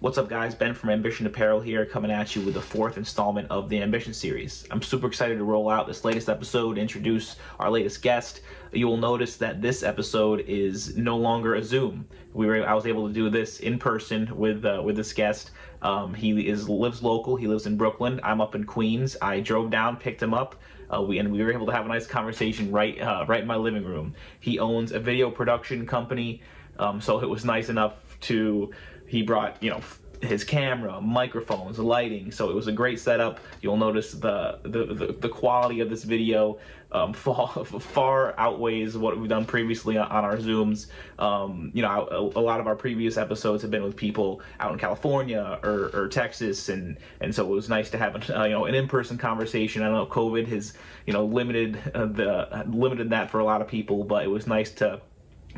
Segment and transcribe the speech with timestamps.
[0.00, 0.54] What's up, guys?
[0.54, 4.14] Ben from Ambition Apparel here, coming at you with the fourth installment of the Ambition
[4.14, 4.66] series.
[4.70, 8.40] I'm super excited to roll out this latest episode, introduce our latest guest.
[8.72, 12.06] You will notice that this episode is no longer a Zoom.
[12.32, 15.50] We were I was able to do this in person with uh, with this guest.
[15.82, 17.36] Um, he is lives local.
[17.36, 18.20] He lives in Brooklyn.
[18.22, 19.18] I'm up in Queens.
[19.20, 20.56] I drove down, picked him up.
[20.90, 23.46] Uh, we and we were able to have a nice conversation right uh, right in
[23.46, 24.14] my living room.
[24.40, 26.40] He owns a video production company,
[26.78, 28.70] um, so it was nice enough to
[29.10, 29.80] he brought you know
[30.22, 32.30] his camera, microphones, lighting.
[32.30, 33.40] So it was a great setup.
[33.62, 36.58] You'll notice the the, the, the quality of this video
[36.92, 40.86] um, far, far outweighs what we've done previously on, our Zooms.
[41.18, 44.72] Um, you know, a, a, lot of our previous episodes have been with people out
[44.72, 48.50] in California or, or Texas, and and so it was nice to have uh, you
[48.50, 49.82] know an in-person conversation.
[49.82, 50.74] I know COVID has
[51.06, 54.46] you know limited uh, the limited that for a lot of people, but it was
[54.46, 55.00] nice to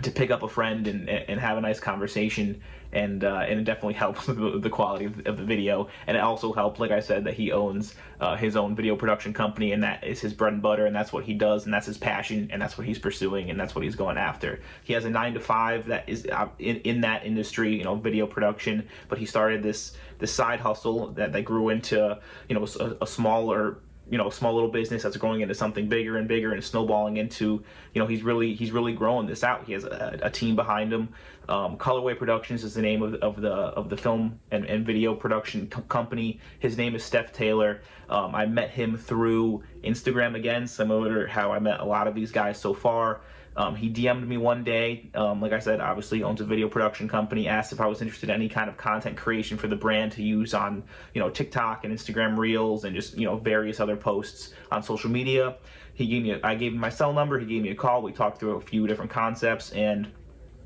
[0.00, 2.60] to pick up a friend and, and have a nice conversation
[2.92, 5.88] and uh, and it definitely helps the quality of, the video.
[6.06, 9.32] And it also helped like I said that he owns uh, his own video production
[9.32, 11.86] company and that is his bread and butter and that's what he does and that's
[11.86, 14.60] his passion and that's what he's pursuing and that's what he's going after.
[14.84, 17.94] He has a nine to five that is uh, in, in that industry you know
[17.94, 22.66] video production but he started this this side hustle that, that grew into you know
[22.80, 23.78] a, a smaller
[24.10, 27.62] you know, small little business that's growing into something bigger and bigger and snowballing into,
[27.94, 29.64] you know, he's really he's really growing this out.
[29.64, 31.08] He has a, a team behind him.
[31.48, 35.14] Um, Colorway Productions is the name of, of the of the film and, and video
[35.14, 36.40] production company.
[36.58, 37.82] His name is Steph Taylor.
[38.08, 42.14] Um, I met him through Instagram again, similar to how I met a lot of
[42.14, 43.22] these guys so far.
[43.56, 45.10] Um, he DM'd me one day.
[45.14, 47.48] Um, like I said, obviously owns a video production company.
[47.48, 50.22] Asked if I was interested in any kind of content creation for the brand to
[50.22, 50.82] use on,
[51.14, 55.10] you know, TikTok and Instagram Reels and just you know various other posts on social
[55.10, 55.56] media.
[55.94, 57.38] He gave me, a, I gave him my cell number.
[57.38, 58.02] He gave me a call.
[58.02, 60.10] We talked through a few different concepts and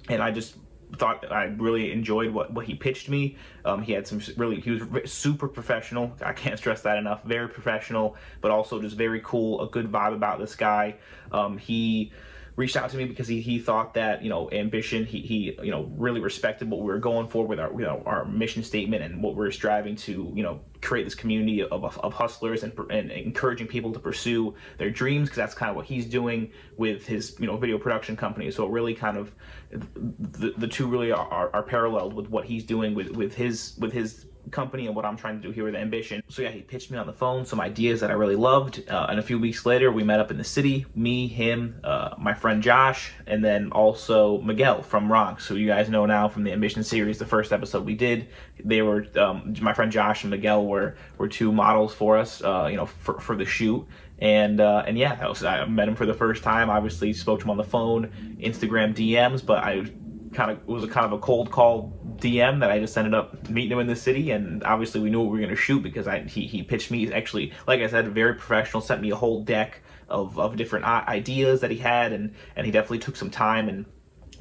[0.09, 0.56] and I just
[0.95, 3.37] thought I really enjoyed what, what he pitched me.
[3.65, 6.12] Um, he had some really, he was super professional.
[6.23, 7.25] I can't stress that enough.
[7.25, 9.61] Very professional, but also just very cool.
[9.62, 10.97] A good vibe about this guy.
[11.33, 12.12] Um, he
[12.56, 15.71] reached out to me because he, he thought that you know ambition he, he you
[15.71, 19.03] know really respected what we were going for with our you know our mission statement
[19.03, 23.11] and what we're striving to you know create this community of, of hustlers and, and
[23.11, 27.37] encouraging people to pursue their dreams because that's kind of what he's doing with his
[27.39, 28.50] you know video production company.
[28.50, 29.33] So it really kind of
[29.71, 33.75] the, the two really are, are, are paralleled with what he's doing with with his
[33.78, 36.23] with his company and what I'm trying to do here with Ambition.
[36.29, 38.89] So yeah, he pitched me on the phone some ideas that I really loved.
[38.89, 40.87] Uh, and a few weeks later, we met up in the city.
[40.95, 45.89] Me, him, uh, my friend Josh, and then also Miguel from Ronx, who you guys
[45.89, 47.19] know now from the Ambition series.
[47.19, 48.29] The first episode we did,
[48.65, 52.69] they were um, my friend Josh and Miguel were were two models for us, uh,
[52.71, 53.87] you know, for for the shoot.
[54.19, 56.71] And uh, and yeah, that was I met him for the first time.
[56.71, 59.84] Obviously, spoke to him on the phone, Instagram DMs, but I
[60.33, 63.49] kind of was a kind of a cold call DM that I just ended up
[63.49, 66.06] meeting him in the city, and obviously we knew what we were to shoot because
[66.06, 69.43] I he, he pitched me actually like I said very professional, sent me a whole
[69.43, 73.69] deck of, of different ideas that he had, and and he definitely took some time
[73.69, 73.87] and.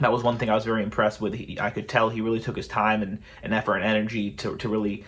[0.02, 1.34] That was one thing I was very impressed with.
[1.34, 4.58] He, I could tell he really took his time and, and effort and energy to,
[4.58, 5.06] to really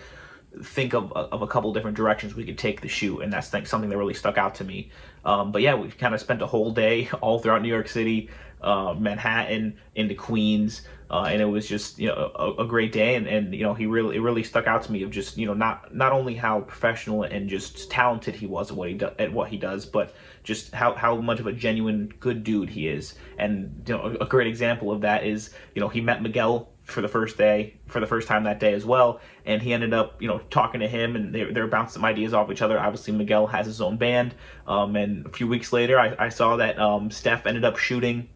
[0.64, 3.90] think of, of a couple different directions we could take the shoot, and that's something
[3.90, 4.92] that really stuck out to me.
[5.26, 8.30] Um, but yeah, we kind of spent a whole day all throughout New York City,
[8.62, 13.16] uh, Manhattan, into Queens, uh, and it was just you know a, a, great day.
[13.16, 15.46] And, and you know he really it really stuck out to me of just you
[15.46, 19.10] know not not only how professional and just talented he was at what he do,
[19.20, 20.14] at what he does, but
[20.44, 23.16] just how how much of a genuine good dude he is.
[23.38, 27.02] And you know a great example of that is you know he met Miguel for
[27.02, 29.20] the first day, for the first time that day as well.
[29.46, 32.06] And he ended up, you know, talking to him and they, they were bouncing some
[32.06, 32.80] ideas off each other.
[32.80, 34.34] Obviously, Miguel has his own band.
[34.66, 38.30] Um, and a few weeks later, I, I saw that um, Steph ended up shooting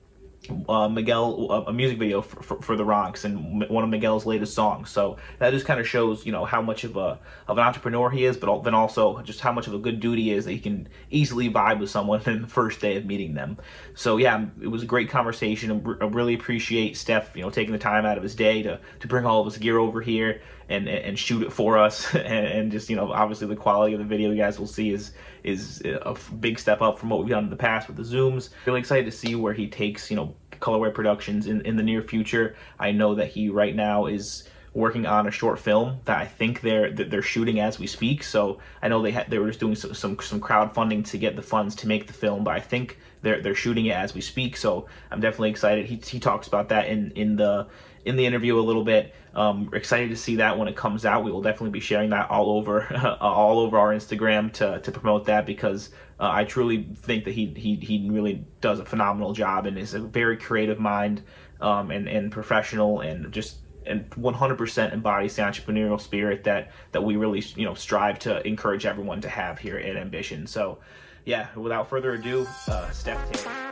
[0.69, 4.53] uh, Miguel a music video for, for, for, the Ronx and one of Miguel's latest
[4.53, 4.89] songs.
[4.89, 8.09] So that just kind of shows you know how much of a of an entrepreneur
[8.09, 10.51] he is, but then also just how much of a good dude he is that
[10.51, 13.57] he can easily vibe with someone in the first day of meeting them.
[13.95, 15.97] So yeah, it was a great conversation.
[16.01, 19.07] I really appreciate Steph you know taking the time out of his day to to
[19.07, 22.71] bring all of his gear over here and and shoot it for us and, and
[22.71, 25.12] just you know obviously the quality of the video you guys will see is
[25.44, 28.50] is a big step up from what we've done in the past with the zooms
[28.65, 32.02] really excited to see where he takes you know colorway productions in in the near
[32.02, 36.25] future i know that he right now is working on a short film that I
[36.25, 38.24] think they're that they're shooting as we speak.
[38.24, 41.36] So I know they had they were just doing some some, some crowdfunding to get
[41.36, 44.22] the funds to make the film, but I think they're they're shooting it as we
[44.22, 44.56] speak.
[44.56, 45.88] So I'm definitely excited.
[45.88, 47.68] He he talks about that in in the
[48.06, 49.14] in the interview a little bit.
[49.34, 51.24] Um, excited to see that when it comes out.
[51.24, 55.25] We will definitely be sharing that all over all over our Instagram to, to promote
[55.25, 55.90] that because
[56.21, 59.95] uh, I truly think that he, he he really does a phenomenal job and is
[59.95, 61.23] a very creative mind
[61.59, 63.57] um, and and professional and just
[63.88, 68.85] and 100% embodies the entrepreneurial spirit that that we really you know strive to encourage
[68.85, 70.45] everyone to have here at Ambition.
[70.45, 70.77] So,
[71.25, 73.71] yeah, without further ado, uh, Steph Taylor.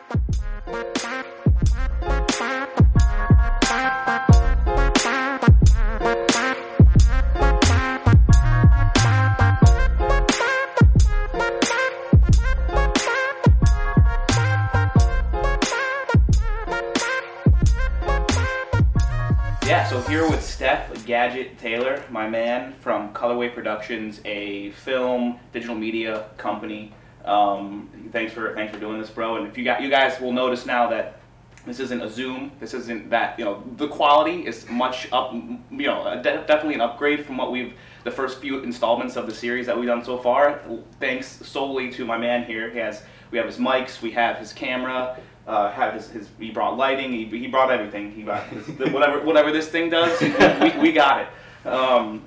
[19.90, 26.30] So here with Steph Gadget Taylor, my man from Colorway Productions, a film digital media
[26.38, 26.94] company.
[27.26, 29.38] Um, thanks for thanks for doing this, bro.
[29.38, 31.22] And if you got you guys will notice now that
[31.66, 32.52] this isn't a Zoom.
[32.60, 35.34] This isn't that you know the quality is much up.
[35.34, 39.34] You know, de- definitely an upgrade from what we've the first few installments of the
[39.34, 40.62] series that we've done so far.
[41.00, 42.70] Thanks solely to my man here.
[42.70, 43.02] He has
[43.32, 47.12] we have his mics, we have his camera uh, have his, his he brought lighting
[47.12, 48.12] he, he brought everything.
[48.12, 51.68] He brought his, whatever whatever this thing does we, we got it.
[51.68, 52.24] Um,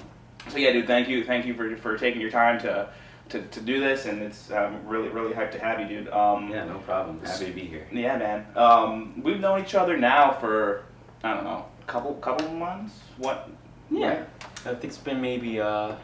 [0.48, 2.88] so yeah dude thank you thank you for, for taking your time to,
[3.28, 6.08] to, to do this and it's um, really really hyped to have you dude.
[6.08, 7.20] Um, Yeah, no problem.
[7.20, 7.86] Happy to be here.
[7.92, 8.46] yeah man.
[8.56, 10.84] Um, we've known each other now for
[11.24, 12.94] I don't know a couple couple months?
[13.18, 13.48] What?
[13.90, 14.24] Yeah,
[14.64, 15.94] I think it's been maybe uh,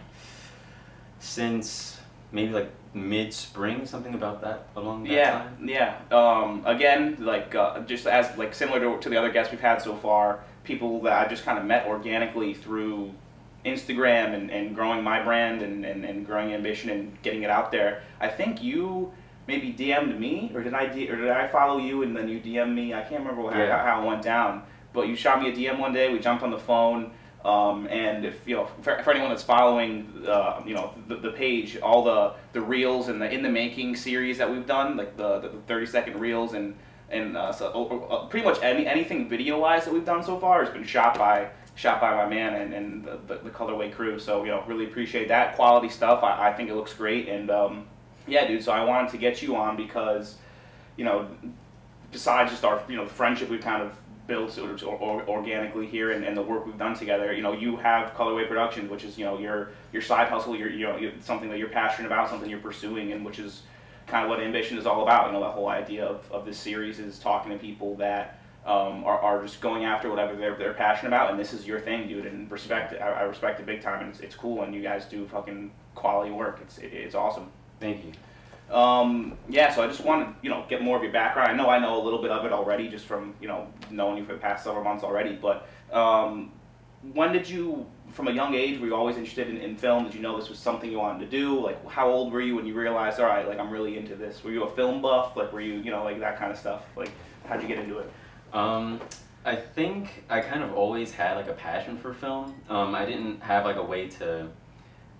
[1.20, 1.98] since
[2.32, 5.68] maybe like mid spring, something about that along that yeah, time.
[5.68, 5.96] yeah.
[6.10, 9.80] Um, again, like uh, just as like similar to, to the other guests we've had
[9.82, 13.12] so far, people that I just kind of met organically through
[13.64, 17.70] Instagram and, and growing my brand and, and, and growing ambition and getting it out
[17.72, 18.02] there.
[18.20, 19.12] I think you
[19.46, 22.38] maybe DM'd me, or did I D- or did I follow you and then you
[22.40, 22.94] DM me?
[22.94, 23.82] I can't remember how, Yeah.
[23.84, 24.62] how it went down.
[24.92, 26.12] But you shot me a DM one day.
[26.12, 27.12] We jumped on the phone.
[27.44, 31.30] Um, and if you know, for, for anyone that's following, uh, you know, the, the
[31.30, 35.16] page, all the the reels and the in the making series that we've done, like
[35.16, 36.76] the the, 30 second reels and
[37.10, 40.64] and uh, so uh, pretty much any anything video wise that we've done so far
[40.64, 44.18] has been shot by shot by my man and, and the, the, the colorway crew.
[44.18, 46.24] So you know, really appreciate that quality stuff.
[46.24, 47.86] I, I think it looks great, and um,
[48.26, 48.64] yeah, dude.
[48.64, 50.36] So I wanted to get you on because,
[50.96, 51.28] you know,
[52.10, 53.96] besides just our you know friendship we've kind of
[54.28, 57.76] of or, or, organically here and, and the work we've done together you know you
[57.76, 61.48] have colorway productions which is you know your your side hustle your you know something
[61.48, 63.62] that you're passionate about something you're pursuing and which is
[64.08, 65.26] kind of what ambition is all about.
[65.26, 69.04] You know that whole idea of, of this series is talking to people that um,
[69.04, 72.08] are, are just going after whatever they're, they're passionate about and this is your thing
[72.08, 74.82] dude and respect I, I respect it big time and it's, it's cool and you
[74.82, 76.58] guys do fucking quality work.
[76.62, 77.50] It's it, it's awesome.
[77.80, 78.12] Thank you.
[78.70, 81.50] Um, yeah, so I just wanted you know get more of your background.
[81.50, 84.18] I know I know a little bit of it already, just from you know knowing
[84.18, 85.34] you for the past several months already.
[85.34, 86.52] But um,
[87.12, 90.04] when did you, from a young age, were you always interested in, in film?
[90.04, 91.60] Did you know this was something you wanted to do?
[91.60, 94.44] Like, how old were you when you realized, all right, like I'm really into this?
[94.44, 95.36] Were you a film buff?
[95.36, 96.84] Like, were you you know like that kind of stuff?
[96.96, 97.10] Like,
[97.46, 98.12] how'd you get into it?
[98.52, 99.00] Um,
[99.44, 102.54] I think I kind of always had like a passion for film.
[102.68, 104.48] Um, I didn't have like a way to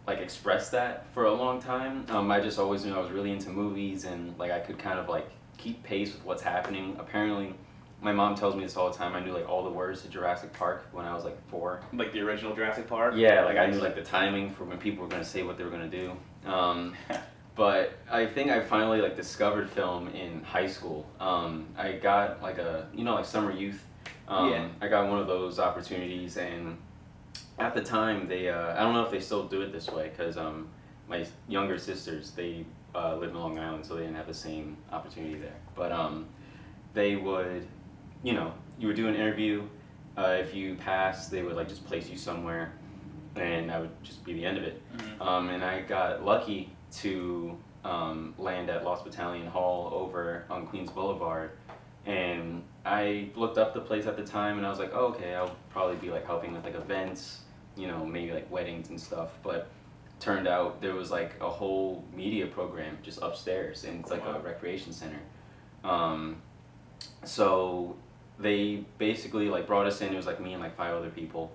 [0.09, 2.07] like express that for a long time.
[2.09, 4.99] Um, I just always knew I was really into movies and like I could kind
[4.99, 5.29] of like
[5.59, 6.97] keep pace with what's happening.
[6.99, 7.55] Apparently,
[8.01, 9.15] my mom tells me this all the time.
[9.15, 11.83] I knew like all the words to Jurassic Park when I was like four.
[11.93, 13.15] Like the original Jurassic Park?
[13.17, 15.65] Yeah, like I knew like the timing for when people were gonna say what they
[15.65, 16.13] were gonna do.
[16.47, 16.95] Um,
[17.55, 21.05] but I think I finally like discovered film in high school.
[21.21, 23.85] Um, I got like a you know like summer youth.
[24.27, 24.69] Um, Yeah.
[24.81, 26.79] I got one of those opportunities, and
[27.59, 30.09] at the time they uh, I don't know if they still do it this way
[30.09, 30.69] because um,
[31.09, 34.77] my younger sisters they uh, live in Long Island, so they didn't have the same
[34.91, 35.57] opportunity there.
[35.75, 36.27] But um,
[36.95, 37.67] they would,
[38.23, 39.63] you know, you would do an interview.
[40.17, 42.73] Uh, if you passed, they would like just place you somewhere,
[43.37, 44.83] and that would just be the end of it.
[44.97, 45.27] Mhm.
[45.27, 50.91] Um, and I got lucky to um, land at Lost Battalion Hall over on Queens
[50.91, 51.53] Boulevard.
[52.07, 55.35] And I looked up the place at the time and I was like, oh, okay,
[55.35, 57.41] I'll probably be like helping with like events,
[57.79, 59.31] you know, maybe like weddings and stuff.
[59.43, 59.69] But
[60.21, 64.37] turned out there was like a whole media program just upstairs and it's like Wow.
[64.37, 65.21] a recreation center.
[65.85, 66.43] Um,
[67.25, 67.97] so
[68.39, 70.13] they basically like brought us in.
[70.13, 71.53] It was like me and like five other people,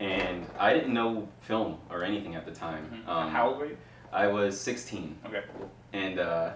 [0.00, 3.04] and I didn't know film or anything at the time.
[3.06, 3.08] Mhm.
[3.08, 3.76] Um, how old were you?
[4.12, 5.42] I was 16, Okay.
[5.92, 6.50] and uh,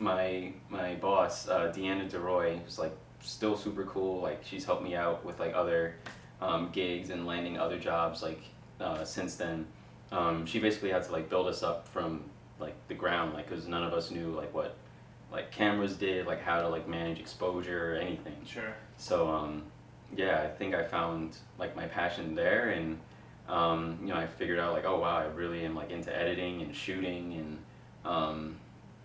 [0.00, 4.20] my my boss, uh, Deanna DeRoy, was like still super cool.
[4.20, 5.96] Like she's helped me out with like other
[6.40, 8.22] um, gigs and landing other jobs.
[8.22, 8.42] Like
[8.80, 9.66] uh, since then,
[10.12, 12.24] um, she basically had to like build us up from
[12.58, 14.76] like the ground, like because none of us knew like what
[15.32, 18.36] like cameras did, like how to like manage exposure or anything.
[18.44, 18.74] Sure.
[18.96, 19.62] So um,
[20.16, 22.98] yeah, I think I found like my passion there, and
[23.48, 26.62] um, you know I figured out like oh wow I really am like into editing
[26.62, 27.58] and shooting, and
[28.04, 28.56] um,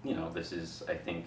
[0.03, 1.25] you know this is I think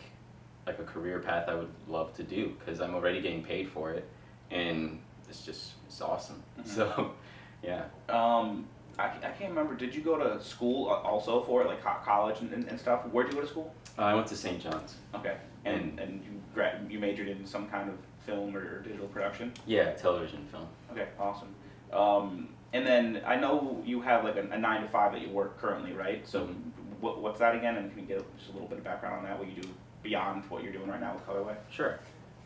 [0.67, 3.93] like a career path I would love to do because I'm already getting paid for
[3.93, 4.09] it,
[4.51, 6.43] and it's just it's awesome.
[6.61, 6.67] Mhm.
[6.67, 7.13] So,
[7.63, 7.85] yeah.
[8.09, 8.67] Um,
[8.99, 9.75] I, I can't remember.
[9.75, 13.03] Did you go to school also for it, like college and, and, and stuff?
[13.13, 13.73] Where'd you go to school?
[13.99, 14.61] Uh, I went to St.
[14.61, 14.97] John's.
[15.15, 15.37] Okay.
[15.65, 19.53] And and you gra- you majored in some kind of film or, or digital production.
[19.67, 20.67] Yeah, television film.
[20.93, 21.55] Okay, awesome.
[21.93, 25.31] Um, and then I know you have like a, a nine to five that you
[25.31, 26.27] work currently, right?
[26.29, 26.55] So Mhm.
[27.01, 27.77] what, what's that again?
[27.77, 29.39] And can you get just a little bit of background on that?
[29.39, 29.69] What you do
[30.03, 31.57] beyond what you're doing right now with Colorway?
[31.71, 31.99] Sure.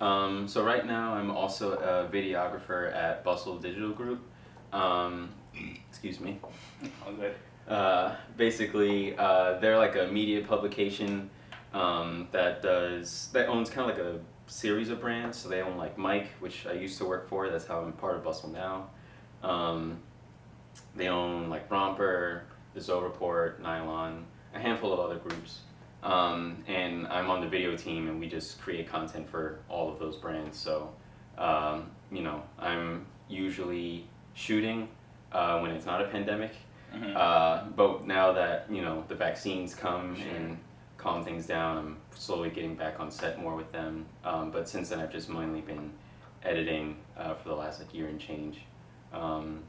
[0.03, 4.21] Um, so right now I'm also a videographer at Bustle Digital Group.
[4.73, 5.31] Um,
[5.89, 6.41] excuse me.
[7.07, 7.37] All good.
[7.69, 11.31] Uh, basically, uh, they're like a media publication
[11.73, 14.19] um, that does that owns kind of like a
[14.49, 15.39] series of brands.
[15.39, 17.49] So they own like Mic, which I used to work for.
[17.49, 18.91] That's how I'm part of Bustle now.
[19.49, 20.01] Um,
[20.97, 22.43] they own like Romper,
[22.75, 25.61] The Zoe Report, Nylon, a handful of other groups.
[26.03, 29.99] Um, and I'm on the video team, and we just create content for all of
[29.99, 30.59] those brands.
[30.59, 30.91] So,
[31.39, 34.89] um, you know, I'm usually shooting
[35.31, 36.53] uh, when it's not a pandemic.
[36.93, 37.17] Mhm.
[37.17, 40.29] Uh, but now that you know the vaccines come Sure.
[40.35, 40.59] and
[40.99, 44.05] calm things down, I'm slowly getting back on set more with them.
[44.25, 45.93] Um, but since then, I've just mainly been
[46.43, 48.61] editing uh, for the last like year and change.
[49.13, 49.63] Um,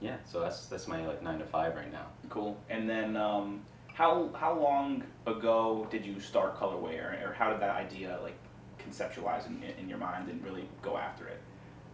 [0.00, 2.06] yeah, so that's that's my like nine to five right now.
[2.28, 2.56] Cool.
[2.68, 3.62] And then um,
[4.00, 8.38] how how long ago did you start Colorway, or, or how did that idea like
[8.82, 11.38] conceptualize in, in your mind and really go after it?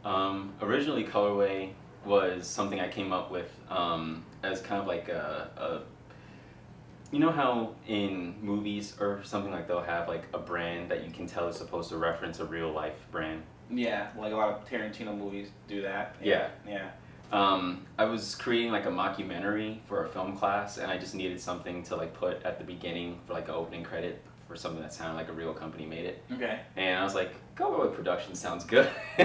[0.05, 1.73] Um, originally, colorway
[2.05, 7.33] was something I came up with um, as kind of like a, a you know
[7.33, 11.49] how in movies or something like they'll have like a brand that you can tell
[11.49, 13.43] is supposed to reference a real life brand.
[13.69, 16.15] Yeah, like a lot of Tarantino movies do that.
[16.23, 16.51] Yeah.
[16.69, 16.91] Yeah.
[17.33, 21.40] Um, I was creating like a mockumentary for a film class, and I just needed
[21.40, 24.92] something to like put at the beginning for like an opening credit for something that
[24.92, 26.23] sounded like a real company made it.
[26.33, 26.61] Okay.
[26.76, 28.88] And I was like, Go Production sounds good.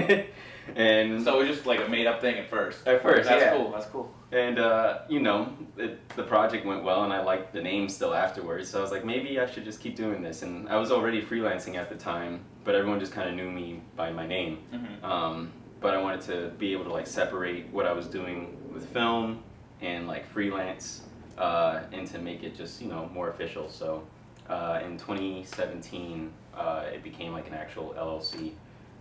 [0.75, 2.87] and So it was just like a made up thing at first.
[2.87, 3.55] At first, That's yeah.
[3.55, 3.71] cool.
[3.71, 4.11] That's cool.
[4.31, 8.13] And uh, you know, it, the project went well, and I liked the name still
[8.13, 8.69] afterwards.
[8.69, 10.41] So I was like, maybe I should just keep doing this.
[10.41, 13.81] And I was already freelancing at the time, but everyone just kind of knew me
[13.95, 14.57] by my name.
[14.71, 15.51] hmm Um,
[15.81, 19.43] but I wanted to be able to like separate what I was doing with film
[19.81, 21.01] and like freelance,
[21.37, 23.69] uh, and to make it just you know more official.
[23.69, 24.03] So
[24.47, 28.53] uh, in 2017, uh, it became like an actual LLC.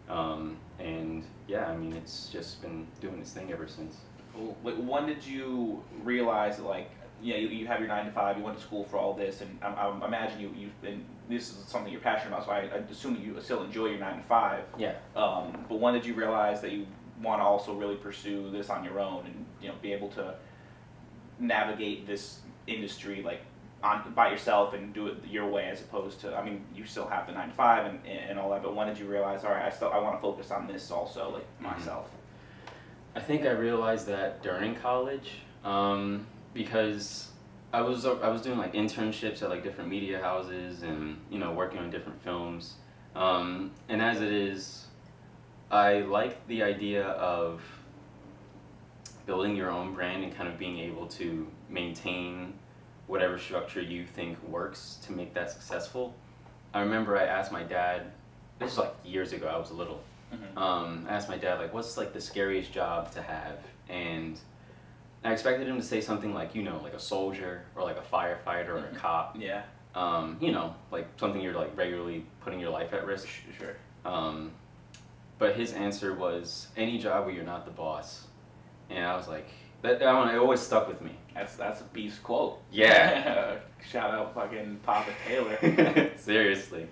[0.08, 3.96] Um, and yeah, I mean, it's just been doing its thing ever since.
[4.34, 4.56] Cool.
[4.64, 6.90] Like, when did you realize that, like,
[7.22, 9.40] yeah, you, you have your nine to five, you went to school for all this,
[9.40, 12.58] and I, I imagine you, you've been, this is something you're passionate about, so I,
[12.60, 14.64] I assume you still enjoy your nine to five.
[14.76, 14.94] Yeah.
[15.16, 16.86] Um, but when did you realize that you
[17.22, 20.34] want to also really pursue this on your own and, you know, be able to
[21.38, 23.40] navigate this industry, like,
[23.82, 27.06] on by yourself and do it your way as opposed to, I mean, you still
[27.06, 29.52] have the nine to five and, and all that, but when did you realize, all
[29.52, 31.72] right, I still, I want to focus on this also, like, Mhm.
[31.78, 32.10] myself?
[33.16, 35.30] I think I realized that during college,
[35.64, 37.29] um, because
[37.72, 41.52] I was I was doing like internships at like different media houses and you know
[41.52, 42.74] working on different films,
[43.14, 44.86] um, and as it is,
[45.70, 47.62] I like the idea of
[49.26, 52.54] building your own brand and kind of being able to maintain
[53.06, 56.14] whatever structure you think works to make that successful.
[56.74, 58.12] I remember I asked my dad.
[58.58, 59.46] This was like years ago.
[59.48, 60.56] I was a little Mhm.
[60.56, 63.58] um, I asked my dad like, "What's like the scariest job to have?"
[63.88, 64.38] And
[65.24, 68.00] I expected him to say something like, you know, like a soldier or like a
[68.16, 68.96] firefighter or a Mhm.
[68.96, 69.36] cop.
[69.38, 69.62] Yeah,
[69.94, 73.28] Um, you know, like something you're like regularly putting your life at risk.
[73.58, 73.76] sure.
[74.04, 74.52] Um,
[75.38, 78.26] but his answer was any job where you're not the boss.
[78.88, 79.48] And I was like,
[79.82, 81.12] that, that one, it always stuck with me.
[81.34, 82.58] That's that's a beast quote.
[82.70, 83.56] Yeah.
[83.90, 86.10] Shout out fucking Papa Taylor.
[86.16, 86.86] Seriously.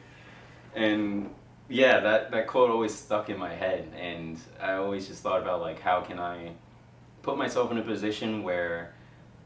[0.74, 1.30] And
[1.68, 3.90] yeah, that, that quote always stuck in my head.
[3.96, 6.52] And I always just thought about like, how can I
[7.22, 8.94] put myself in a position where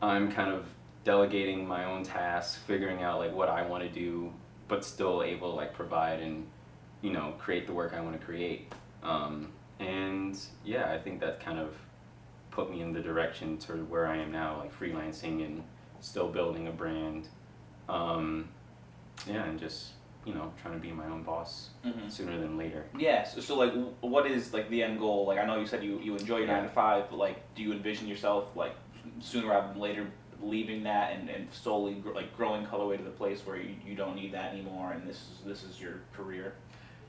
[0.00, 0.66] I'm kind of
[1.04, 4.32] delegating my own tasks, figuring out like what I want to do,
[4.68, 6.46] but still able to like provide and,
[7.00, 8.72] you know, create the work I want to create.
[9.02, 11.74] Um, and yeah, I think that kind of
[12.50, 15.62] put me in the direction to where I am now, like freelancing and
[16.00, 17.28] still building a brand.
[17.88, 18.48] Um,
[19.26, 19.92] yeah, and just
[20.24, 22.84] you know trying to be my own boss hmm sooner than later.
[22.98, 23.24] Yeah.
[23.24, 25.26] So, so like, what is like the end goal?
[25.26, 27.62] Like, I know you said you, you enjoy your nine to five, but like, do
[27.62, 28.74] you envision yourself like
[29.20, 30.06] sooner rather than later
[30.42, 33.94] leaving that and, and solely gr- like growing colorway to the place where you, you
[33.94, 36.54] don't need that anymore and this is this is your career?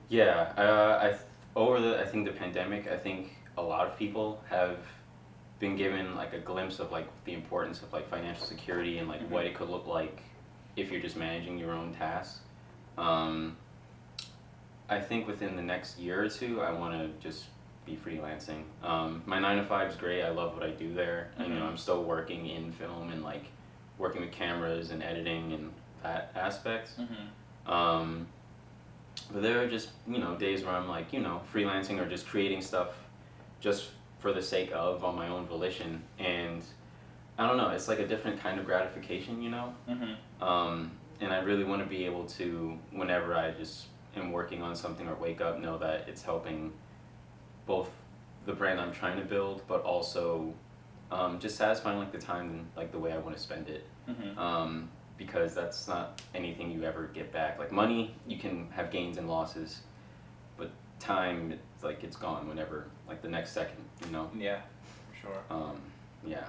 [0.09, 1.21] Yeah, uh, I th-
[1.55, 4.77] over the I think the pandemic, I think a lot of people have
[5.59, 9.21] been given like a glimpse of like the importance of like financial security and like
[9.21, 9.29] Mhm.
[9.29, 10.21] what it could look like
[10.75, 12.39] if you're just managing your own tasks.
[12.97, 13.57] Um,
[14.89, 17.45] I think within the next year or two, I want to just
[17.85, 18.63] be freelancing.
[18.83, 20.23] Um, my nine to five is great.
[20.23, 21.31] I love what I do there.
[21.37, 21.65] And, you know.
[21.65, 23.45] I'm still working in film and like
[23.97, 25.71] working with cameras and editing and
[26.03, 26.91] that aspect.
[26.99, 27.71] Mm-hmm.
[27.71, 28.27] Um,
[29.31, 32.27] but there are just you know days where I'm like you know freelancing or just
[32.27, 32.89] creating stuff
[33.61, 36.61] just for the sake of on my own volition and
[37.37, 40.43] I don't know it's like a different kind of gratification you know Mm-hmm.
[40.43, 40.91] um,
[41.23, 45.07] and I really want to be able to whenever I just am working on something
[45.07, 46.73] or wake up know that it's helping
[47.65, 47.89] both
[48.45, 50.53] the brand I'm trying to build but also
[51.11, 53.87] um, just satisfying like the time and like the way I want to spend it
[54.09, 54.37] Mm-hmm.
[54.37, 57.57] um, because that's not anything you ever get back.
[57.57, 59.79] Like money, you can have gains and losses,
[60.57, 64.29] but time, it's like it's gone whenever, like the next second, you know.
[64.37, 64.59] Yeah,
[65.09, 65.37] for sure.
[65.49, 65.77] Um,
[66.27, 66.43] yeah.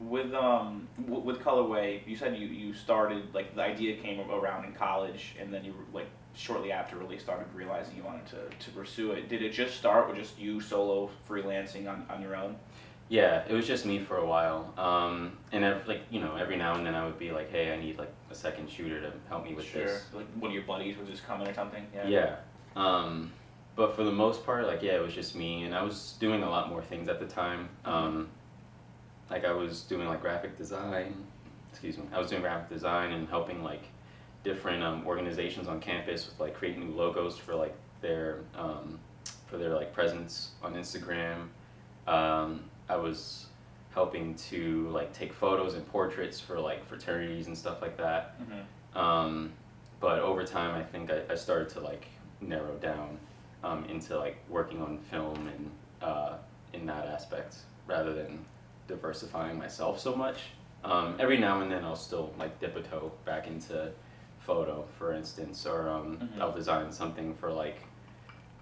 [0.00, 4.64] With um w- with colorway, you said you you started like the idea came around
[4.64, 8.70] in college, and then you like shortly after really started realizing you wanted to, to
[8.70, 9.28] pursue it.
[9.28, 12.56] Did it just start with just you solo freelancing on, on your own?
[13.10, 14.72] Yeah, it was just me for a while.
[14.78, 17.76] Um, and like you know, every now and then I would be like, "Hey, I
[17.76, 20.96] need like a second shooter to help me with this." Like one of your buddies
[20.96, 21.84] would just come in or something.
[21.92, 22.36] Yeah.
[22.76, 23.32] Um,
[23.74, 26.42] but for the most part, like yeah, it was just me, and I was doing
[26.42, 27.68] a lot more things at the time.
[27.84, 28.28] Um,
[29.30, 31.14] like I was doing like graphic design.
[31.70, 32.04] Excuse me.
[32.12, 33.84] I was doing graphic design and helping like
[34.42, 38.98] different um, organizations on campus with like creating new logos for like their um,
[39.46, 41.48] for their like presence on Instagram.
[42.06, 43.46] Um, I was
[43.92, 48.40] helping to like take photos and portraits for like fraternities and stuff like that.
[48.40, 48.98] Mm-hmm.
[48.98, 49.52] Um,
[50.00, 52.06] but over time, I think I, I started to like
[52.40, 53.18] narrow down
[53.62, 55.70] um, into like working on film and
[56.02, 56.36] uh,
[56.72, 57.56] in that aspect
[57.86, 58.44] rather than
[58.90, 60.38] diversifying myself so much.
[60.84, 63.90] Um, every now and then, I'll still like dip a toe back into
[64.40, 66.40] photo, for instance, or um, Mhm.
[66.40, 67.78] I'll design something for like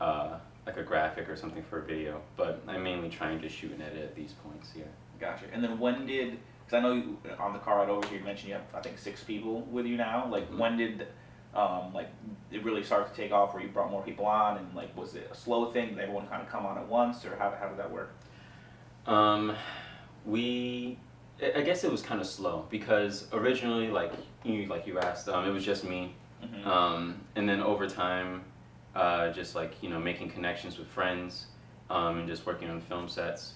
[0.01, 2.21] uh, like a graphic or something for a video.
[2.37, 4.73] But I'm mainly trying to shoot and edit at these points.
[4.77, 4.85] Yeah.
[5.19, 5.47] Gotcha.
[5.53, 6.39] And then when did?
[6.65, 8.81] Because I know you, on the car ride over here, you mentioned you have I
[8.81, 10.27] think six people with you now.
[10.31, 10.59] Like Mhm.
[10.59, 11.07] when did,
[11.55, 12.11] um, like
[12.53, 13.55] it really start to take off?
[13.55, 15.91] Where you brought more people on, and like was it a slow thing?
[15.91, 18.11] Did everyone kind of come on at once, or how how did that work?
[19.07, 19.57] Um,
[20.25, 20.99] we,
[21.43, 24.13] I guess it was kind of slow because originally, like
[24.45, 26.69] you, like you asked, um, it was just me, Mm-hmm.
[26.69, 28.45] um, and then over time,
[28.95, 31.47] uh, just like you know, making connections with friends,
[31.91, 33.55] um, and just working on film sets.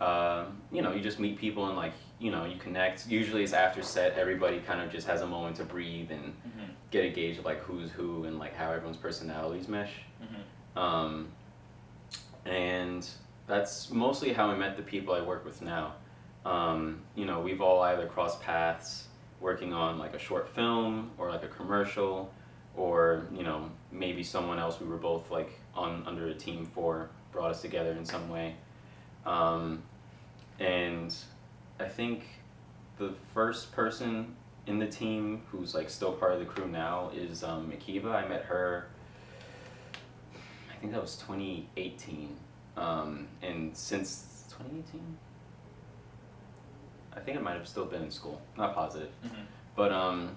[0.00, 3.06] Um, you know, you just meet people and like you know, you connect.
[3.08, 4.16] Usually, it's after set.
[4.16, 6.72] Everybody kind of just has a moment to breathe and mm-hmm.
[6.90, 9.92] get a gauge of like who's who and like how everyone's personalities mesh.
[10.22, 10.78] Mm-hmm.
[10.78, 11.28] Um,
[12.46, 13.06] and
[13.46, 15.94] that's mostly how I met the people I work with now.
[16.44, 19.08] Um, you know, we've all either crossed paths
[19.40, 22.32] working on like a short film or like a commercial,
[22.76, 27.10] or you know maybe someone else we were both like on under a team for
[27.32, 28.54] brought us together in some way.
[29.26, 29.82] Um,
[30.60, 31.14] and
[31.80, 32.24] I think
[32.98, 37.42] the first person in the team who's like still part of the crew now is
[37.42, 38.14] um, Akiva.
[38.14, 38.86] I met her.
[40.70, 42.36] I think that was 2018.
[42.76, 45.00] Um, and since 2018,
[47.16, 48.40] I think I might have still been in school.
[48.56, 49.10] Not positive.
[49.24, 49.42] Mm-hmm.
[49.76, 50.36] But um,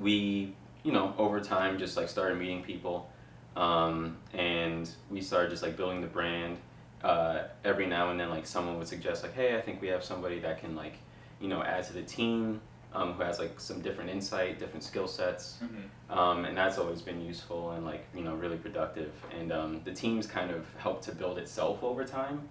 [0.00, 3.10] we, you know, over time just like started meeting people,
[3.56, 6.58] um, and we started just like building the brand.
[7.02, 10.04] Uh, every now and then, like someone would suggest, like, "Hey, I think we have
[10.04, 10.94] somebody that can like,
[11.40, 12.60] you know, add to the team,
[12.94, 16.18] um, who has like some different insight, different skill sets." Mm-hmm.
[16.18, 19.12] um, and that's always been useful and like you know really productive.
[19.38, 22.48] And um, the teams kind of helped to build itself over time.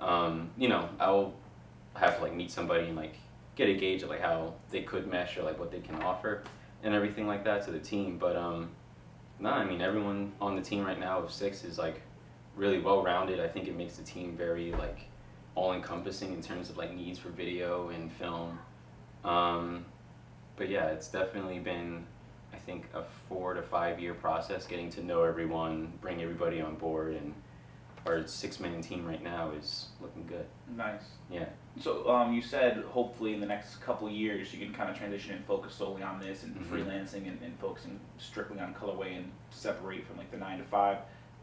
[0.00, 1.32] Um, you know i'll
[1.94, 3.14] have to like meet somebody and like
[3.54, 6.42] get a gauge of like how they could mesh or like what they can offer
[6.82, 8.18] and everything like that to the team.
[8.18, 8.70] But um
[9.38, 12.00] no i mean everyone on the team right now of six is like
[12.56, 15.00] really well rounded i think it makes the team very like
[15.54, 18.58] all encompassing in terms of like needs for video and film
[19.24, 19.84] um,
[20.56, 22.04] but yeah it's definitely been
[22.52, 26.76] I think a four to five year process getting to know everyone, bring everybody on
[26.76, 27.34] board, and
[28.06, 30.46] our six man team right now is looking good.
[30.76, 31.02] Nice.
[31.30, 31.46] Yeah.
[31.80, 34.96] So um, you said hopefully in the next couple of years you can kind of
[34.96, 36.66] transition and focus solely on this and Mhm.
[36.68, 40.98] freelancing and, and focusing strictly on colorway and separate from like the nine to five.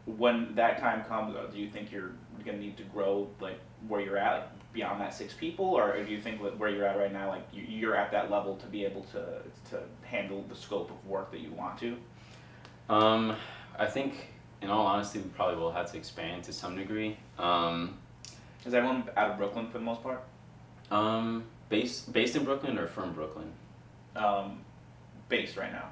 [0.06, 2.12] When that time comes, uh, do you think you're
[2.44, 6.10] gonna need to grow like where you're at, like beyond that six people, or do
[6.10, 8.84] you think where you're at right now, like you, you're at that level to be
[8.84, 11.96] able to to handle the scope of work that you want to?
[12.88, 13.36] Um,
[13.78, 14.28] I think,
[14.60, 17.16] in all honesty, we probably will have to expand to some degree.
[17.38, 17.98] Um,
[18.64, 20.22] Is everyone out of Brooklyn for the most part?
[20.90, 23.50] um, based based in Brooklyn or from Brooklyn?
[24.14, 24.60] Um,
[25.28, 25.90] based right now.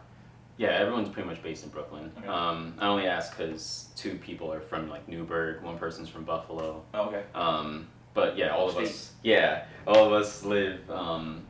[0.58, 2.12] Yeah, everyone's pretty much based in Brooklyn.
[2.18, 2.26] Okay.
[2.28, 6.82] Um, I only ask because two people are from like Newburgh, one person's from Buffalo.
[6.92, 7.22] Oh, okay.
[7.34, 9.12] Um, but yeah, all of us.
[9.22, 11.42] Yeah, all of us live um,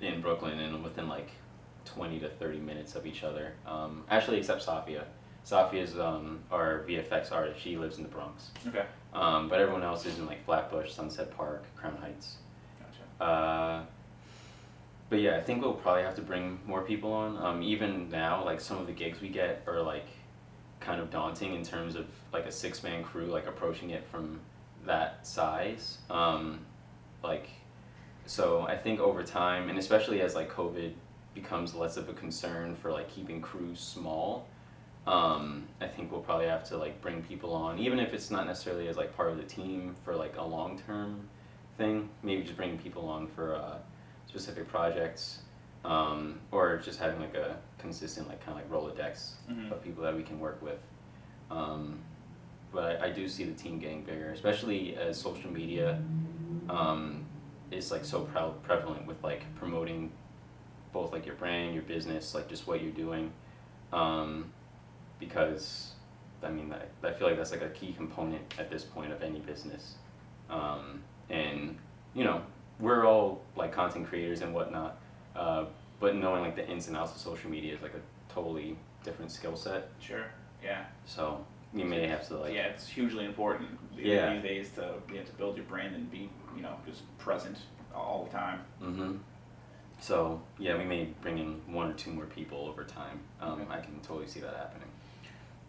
[0.00, 1.30] in Brooklyn and within like
[1.84, 3.52] twenty to thirty minutes of each other.
[3.66, 5.04] Um, actually, except Safia.
[5.46, 7.60] Safia's um, our VFX artist.
[7.60, 8.50] She lives in the Bronx.
[8.66, 8.84] Okay.
[9.12, 12.36] Um, but everyone else is in like Flatbush, Sunset Park, Crown Heights.
[12.80, 13.30] Gotcha.
[13.30, 13.82] Uh,
[15.10, 17.36] but yeah, I think we'll probably have to bring more people on.
[17.36, 20.06] Um, even now, like some of the gigs we get are like
[20.80, 24.40] kind of daunting in terms of like a six man crew, like approaching it from
[24.86, 25.98] that size.
[26.10, 26.60] Um,
[27.22, 27.48] like,
[28.26, 30.92] so I think over time, and especially as like COVID
[31.34, 34.46] becomes less of a concern for like keeping crews small,
[35.06, 38.46] um, I think we'll probably have to like bring people on, even if it's not
[38.46, 41.28] necessarily as like part of the team for like a long term
[41.76, 42.08] thing.
[42.22, 43.78] Maybe just bringing people on for uh,
[44.26, 45.40] specific projects,
[45.84, 49.72] um, or just having like a consistent like kind of like Rolodex Mhm.
[49.72, 50.78] of people that we can work with.
[51.50, 51.98] Um,
[52.72, 56.00] but I, I do see the team getting bigger, especially as social media
[56.68, 57.24] um,
[57.70, 60.10] is like so pre- prevalent with like promoting
[60.92, 63.32] both like your brand, your business, like just what you're doing.
[63.92, 64.52] Um,
[65.18, 65.92] because
[66.42, 69.22] I mean, I, I feel like that's like a key component at this point of
[69.22, 69.94] any business.
[70.50, 71.76] Um, and
[72.14, 72.42] you know,
[72.80, 74.98] we're all like content creators and whatnot,
[75.36, 75.66] uh,
[76.00, 79.30] but knowing like the ins and outs of social media is like a totally different
[79.30, 79.88] skill set.
[80.00, 80.24] Sure.
[80.62, 80.84] Yeah.
[81.06, 84.34] So you may have to like yeah, it's hugely important Yeah.
[84.34, 87.58] these days to you know, to build your brand and be you know just present
[87.94, 88.60] all the time.
[88.82, 89.16] Mm-hmm.
[90.00, 93.20] So yeah, we may bring in one or two more people over time.
[93.40, 93.64] Um, Okay.
[93.70, 94.88] I can totally see that happening.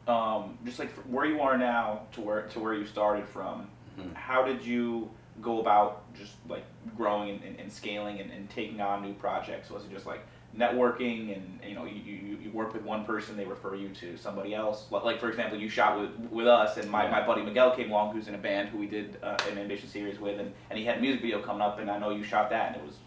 [0.08, 4.14] Um, just like where you are now to where to where you started from, Mhm.
[4.16, 5.10] how did you
[5.42, 6.66] go about just like
[6.98, 9.70] growing and, and, and scaling and, and taking on new projects?
[9.70, 10.22] Was it just like
[10.58, 14.18] networking and you know you, you, you work with one person, they refer you to
[14.18, 14.86] somebody else?
[14.92, 18.14] Like, for example, you shot with with us, and my, my buddy Miguel came along,
[18.14, 20.86] who's in a band who we did uh, an ambition series with, and, and he
[20.86, 22.98] had a music video coming up, and I know you shot that, and it was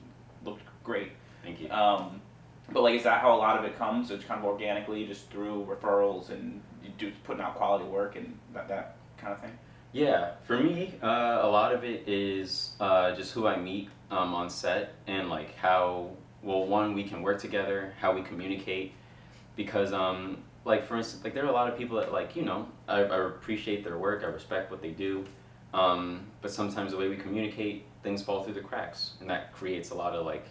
[0.44, 1.12] looked great.
[1.42, 1.70] Thank you.
[1.70, 2.20] Um,
[2.72, 4.11] but like, is that how a lot of it comes?
[4.11, 8.38] It's kind of organically, just through referrals and you do putting out quality work and
[8.52, 9.56] that that kind of thing.
[9.92, 14.35] Yeah, for me, uh, a lot of it is uh, just who I meet um,
[14.35, 16.11] on set and like how
[16.46, 18.92] well one we can work together, how we communicate,
[19.56, 22.42] because um, like for instance, like there are a lot of people that like you
[22.42, 25.24] know I, I appreciate their work, I respect what they do,
[25.74, 29.90] um, but sometimes the way we communicate, things fall through the cracks, and that creates
[29.90, 30.46] a lot of like,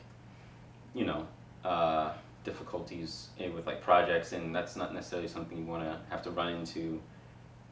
[0.93, 1.25] you know.
[1.63, 6.21] Uh, difficulties in, with like projects and that's not necessarily something you want to have
[6.21, 7.01] to run into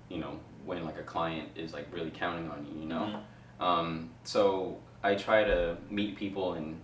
[0.10, 3.20] you know when like a client is like really counting on you you know
[3.60, 6.82] um, so i try to meet people and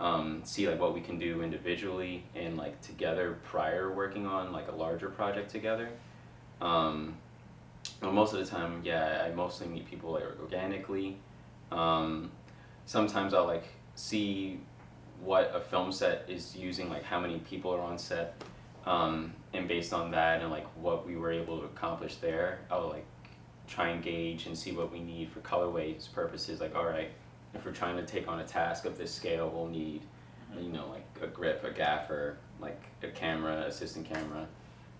[0.00, 4.68] um, see like what we can do individually and like together prior working on like
[4.68, 5.90] a larger project together.
[6.60, 7.16] Um,
[8.02, 11.16] most of the time yeah i mostly meet people like organically.
[11.70, 12.30] Um,
[12.86, 14.58] sometimes i'll like see
[15.22, 18.42] what a film set is using like how many people are on set
[18.86, 22.88] um, and based on that and like what we were able to accomplish there i'll
[22.88, 23.06] like
[23.68, 27.10] try and gauge and see what we need for colorways purposes like all right
[27.54, 30.02] if we're trying to take on a task of this scale we'll need
[30.58, 34.46] you know like a grip a gaffer like a camera assistant camera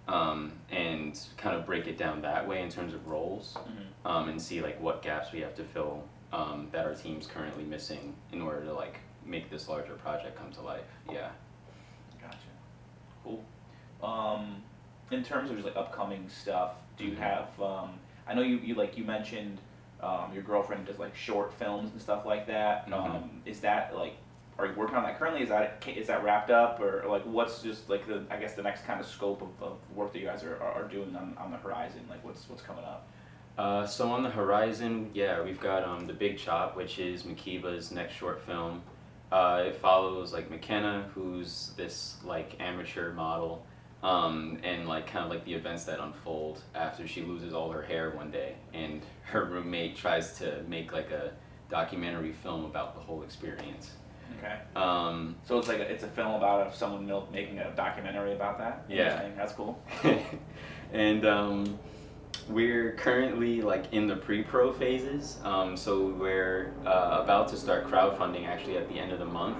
[0.09, 4.07] um, and kind of break it down that way in terms of roles Mm-hmm.
[4.07, 7.65] um, and see like what gaps we have to fill um, that our team's currently
[7.65, 11.31] missing in order to like make this larger project come to life yeah
[12.21, 12.37] Gotcha.
[13.25, 13.43] Cool.
[14.03, 14.63] Um,
[15.11, 17.19] in terms of just like upcoming stuff, do you Mhm.
[17.19, 17.61] have?
[17.61, 19.59] Um, I know you, you like you mentioned
[20.03, 22.89] um, your girlfriend does like short films and stuff like that.
[22.93, 24.15] Um, is that like?
[24.59, 25.43] Are you working on that currently?
[25.43, 28.63] Is that is that wrapped up, or, like what's just like the I guess the
[28.63, 31.35] next kind of scope of, of work that you guys are, are, are doing on,
[31.39, 32.01] on the horizon?
[32.09, 33.07] Like what's what's coming up?
[33.59, 37.91] Uh, so on the horizon, yeah, we've got um, the Big Chop, which is Makiba's
[37.91, 38.83] next short film.
[39.31, 43.65] Uh, it follows like McKenna, who's this like amateur model,
[44.03, 47.83] um, and like kind of like the events that unfold after she loses all her
[47.83, 51.33] hair one day, and her roommate tries to make like a
[51.69, 53.91] documentary film about the whole experience.
[54.39, 54.59] Okay.
[54.77, 58.85] Um, So it's like a, it's a film about someone making a documentary about that.
[58.89, 59.29] Yeah.
[59.37, 59.83] That's cool.
[60.93, 61.79] and um,
[62.49, 65.39] we're currently like in the pre-pro phases.
[65.45, 69.59] Um, so we're uh, about to start crowdfunding actually at the end of the month.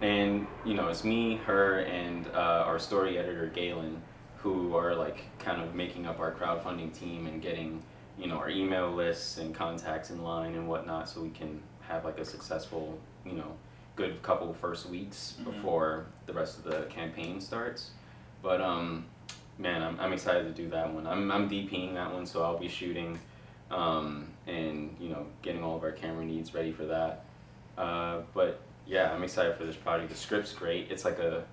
[0.00, 4.00] And you know, it's me, her, and uh, our story editor Galen,
[4.36, 7.82] who are like kind of making up our crowdfunding team and getting
[8.18, 12.04] you know our email lists and contacts in line and whatnot, so we can have
[12.04, 13.52] like a successful you know
[13.96, 15.44] good couple first weeks Mhm.
[15.44, 17.90] before the rest of the campaign starts.
[18.40, 19.06] But um,
[19.58, 21.08] man, I'm, I'm excited to do that one.
[21.08, 23.18] I'm I'm DPing that one, so I'll be shooting,
[23.72, 27.24] um, and you know getting all of our camera needs ready for that.
[27.76, 30.10] Uh, but yeah, I'm excited for this project.
[30.10, 30.90] The script's great.
[30.90, 31.44] It's like a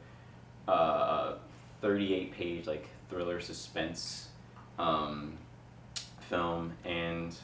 [0.67, 1.35] uh,
[1.81, 4.29] 38 page like thriller suspense
[4.79, 5.37] um,
[6.29, 7.35] film, and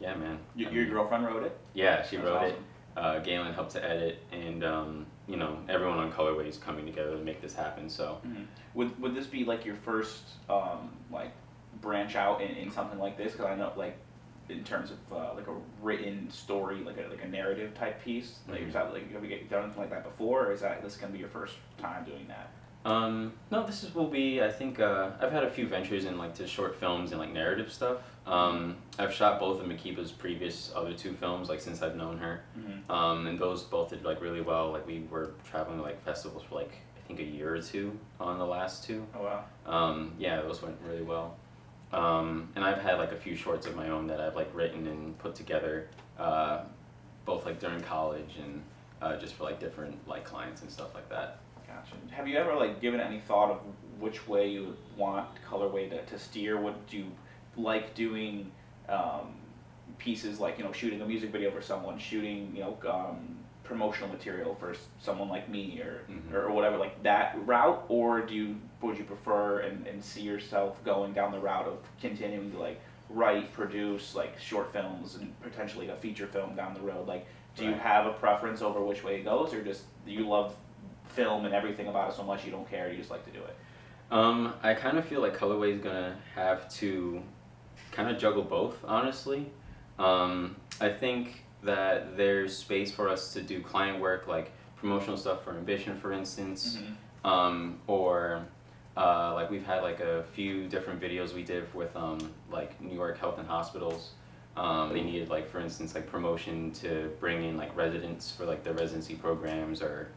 [0.00, 0.38] yeah, man.
[0.56, 1.58] Y- your mean- girlfriend wrote it.
[1.72, 2.52] yeah, she That's wrote it.
[2.52, 2.64] awesome.
[2.96, 7.16] Uh, Galen helped to edit, and um, you know everyone on Colorway is coming together
[7.16, 7.88] to make this happen.
[7.90, 8.46] So Mhm.
[8.74, 11.32] Would would this be like your first um, like
[11.80, 13.32] branch out in, in something like this?
[13.32, 13.96] Because I know like
[14.48, 18.38] in terms of uh, like a written story, like a like a narrative type piece.
[18.48, 18.68] Like Mhm.
[18.68, 21.12] is that like have you done anything like that before, or is that this gonna
[21.12, 22.50] be your first time doing that?
[22.86, 24.42] um, no, this is will be.
[24.42, 27.32] I think uh, I've had a few ventures in like to short films and like
[27.32, 27.96] narrative stuff.
[28.26, 32.42] Um, I've shot both of Makiba's previous other two films like since I've known her,
[32.58, 32.90] Mm-hmm.
[32.92, 34.70] um, and those both did like really well.
[34.70, 37.98] Like we were traveling to like festivals for like I think a year or two
[38.20, 39.06] on the last two.
[39.14, 39.44] Oh wow.
[39.64, 41.36] um, yeah, those went really well.
[41.94, 44.86] Um, and I've had like a few shorts of my own that I've like written
[44.88, 46.62] and put together, uh,
[47.24, 48.62] both like during college and
[49.00, 51.38] uh, just for like different like clients and stuff like that.
[51.66, 51.94] Gotcha.
[52.10, 53.60] Have you ever like given any thought of
[54.00, 56.60] which way you want colorway to, to steer?
[56.60, 57.06] What do you
[57.56, 58.50] like doing?
[58.88, 59.36] Um,
[59.98, 64.08] pieces like you know shooting a music video for someone, shooting you know um, promotional
[64.10, 66.34] material for someone like me or, Mhm.
[66.34, 70.82] or whatever like that route, or do you would you prefer and, and see yourself
[70.84, 75.88] going down the route of continuing to like write, produce like short films and potentially
[75.88, 77.06] a feature film down the road?
[77.06, 80.56] Like, do you have a preference over which way it goes, or just you love
[81.06, 83.38] film and everything about it so much you don't care, you just like to do
[83.38, 83.56] it?
[84.10, 87.22] Um, I kind of feel like Colorway is gonna have to
[87.92, 89.46] kind of juggle both, honestly.
[89.98, 95.44] Um, I think that there's space for us to do client work, like promotional stuff
[95.44, 96.76] for Ambition, for instance.
[97.24, 98.44] um, or
[98.96, 102.18] uh, like we've had like a few different videos we did with um,
[102.50, 104.12] like New York Health and Hospitals.
[104.56, 108.62] Um, they needed like for instance like promotion to bring in like residents for like
[108.62, 110.08] their residency programs or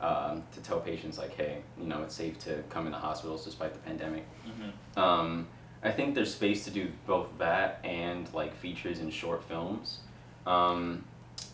[0.00, 3.72] um, to tell patients like hey you know it's safe to come into hospitals despite
[3.72, 4.24] the pandemic.
[4.46, 5.00] Mm-hmm.
[5.00, 5.46] Um,
[5.84, 9.98] I think there's space to do both that and like features and short films.
[10.46, 11.04] Um,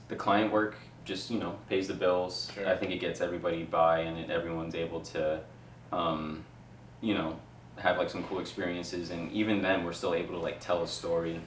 [0.08, 2.50] the client work just you know pays the bills.
[2.54, 2.66] Sure.
[2.68, 5.40] I think it gets everybody by and it, everyone's able to,
[5.92, 6.44] um,
[7.00, 7.36] you know,
[7.76, 9.10] have like some cool experiences.
[9.10, 11.40] And even then, we're still able to like tell a story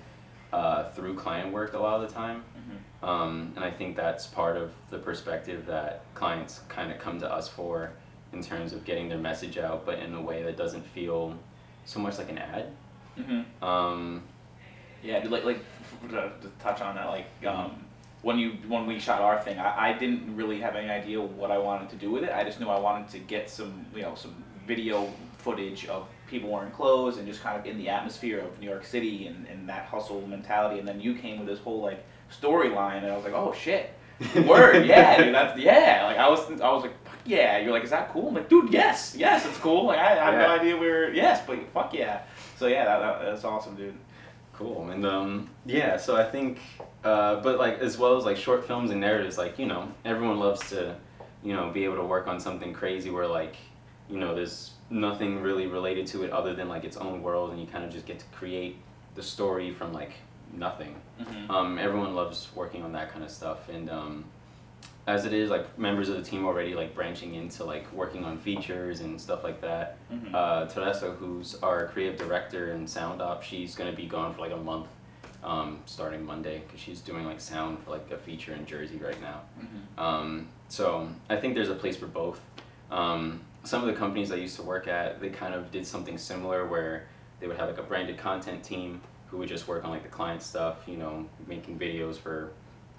[0.52, 2.44] uh, through client work a lot of the time.
[2.58, 3.06] Mm-hmm.
[3.06, 7.32] Um, and I think that's part of the perspective that clients kind of come to
[7.32, 7.92] us for
[8.32, 11.38] in terms of getting their message out, but in a way that doesn't feel
[11.86, 12.72] so much like an ad.
[13.20, 13.64] Mm-hmm.
[13.64, 14.24] Um,
[15.04, 15.60] Yeah, like like
[16.10, 17.84] to, to touch on that, like um,
[18.22, 21.52] when you when we shot our thing, I, I didn't really have any idea what
[21.52, 22.32] I wanted to do with it.
[22.32, 24.34] I just knew I wanted to get some you know some
[24.66, 25.12] video
[25.44, 28.86] footage of people wearing clothes and just kind of in the atmosphere of New York
[28.86, 30.80] City and, and that hustle mentality.
[30.80, 33.94] And then you came with this whole like storyline, and I was like, oh shit.
[34.48, 36.04] Word, yeah, dude, that's yeah.
[36.06, 37.58] Like I was, I was like, fuck yeah.
[37.58, 38.30] You're like, is that cool?
[38.30, 39.88] I'm like, dude, yes, yes, it's cool.
[39.88, 42.22] Like I, I had no idea where, yes, but fuck yeah.
[42.58, 43.96] So yeah, that, that that's awesome, dude.
[44.54, 44.92] Cool.
[44.92, 46.60] And um, yeah, so I think,
[47.04, 50.40] uh, but like as well as like short films and narratives, like you know, everyone
[50.40, 50.96] loves to,
[51.44, 53.56] you know, be able to work on something crazy where like,
[54.10, 57.60] you know, there's nothing really related to it other than like its own world, and
[57.60, 58.78] you kind of just get to create
[59.16, 60.14] the story from like
[60.54, 60.96] nothing.
[61.20, 61.52] Mm-hmm.
[61.52, 64.26] Um, everyone loves working on that kind of stuff, and um,
[65.06, 68.38] as it is, like members of the team already like branching into like working on
[68.38, 69.98] features and stuff like that.
[70.12, 70.34] Mhm.
[70.34, 74.54] Uh, Teresa, who's our creative director and sound op, she's gonna be gone for like
[74.54, 74.88] a month,
[75.44, 79.20] um, starting Monday, because she's doing like sound for like a feature in Jersey right
[79.22, 79.42] now.
[79.60, 80.02] Mhm.
[80.02, 82.40] Um, so I think there's a place for both.
[82.90, 86.18] Um, some of the companies I used to work at, they kind of did something
[86.18, 87.08] similar where
[87.40, 90.10] they would have like a branded content team who would just work on like the
[90.10, 92.52] client stuff, you know, making videos for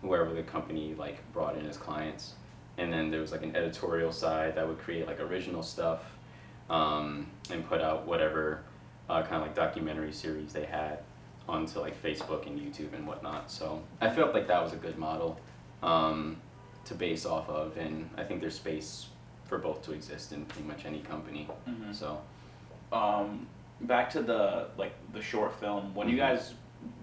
[0.02, 2.34] whoever the company like brought in as clients.
[2.76, 6.02] And then there was like an editorial side that would create like original stuff
[6.68, 8.62] um, and put out whatever
[9.08, 11.00] uh, kind of like documentary series they had
[11.46, 13.50] onto like Facebook and YouTube and whatnot.
[13.50, 15.38] So I felt like that was a good model
[15.82, 16.38] um,
[16.86, 19.06] to base off of, and I think there's space
[19.46, 21.48] for both to exist in pretty much any company.
[21.68, 21.94] Mhm.
[21.94, 22.20] So
[22.92, 23.46] Um,
[23.80, 25.94] back to the like the short film.
[25.94, 26.18] When you Mhm.
[26.18, 26.54] guys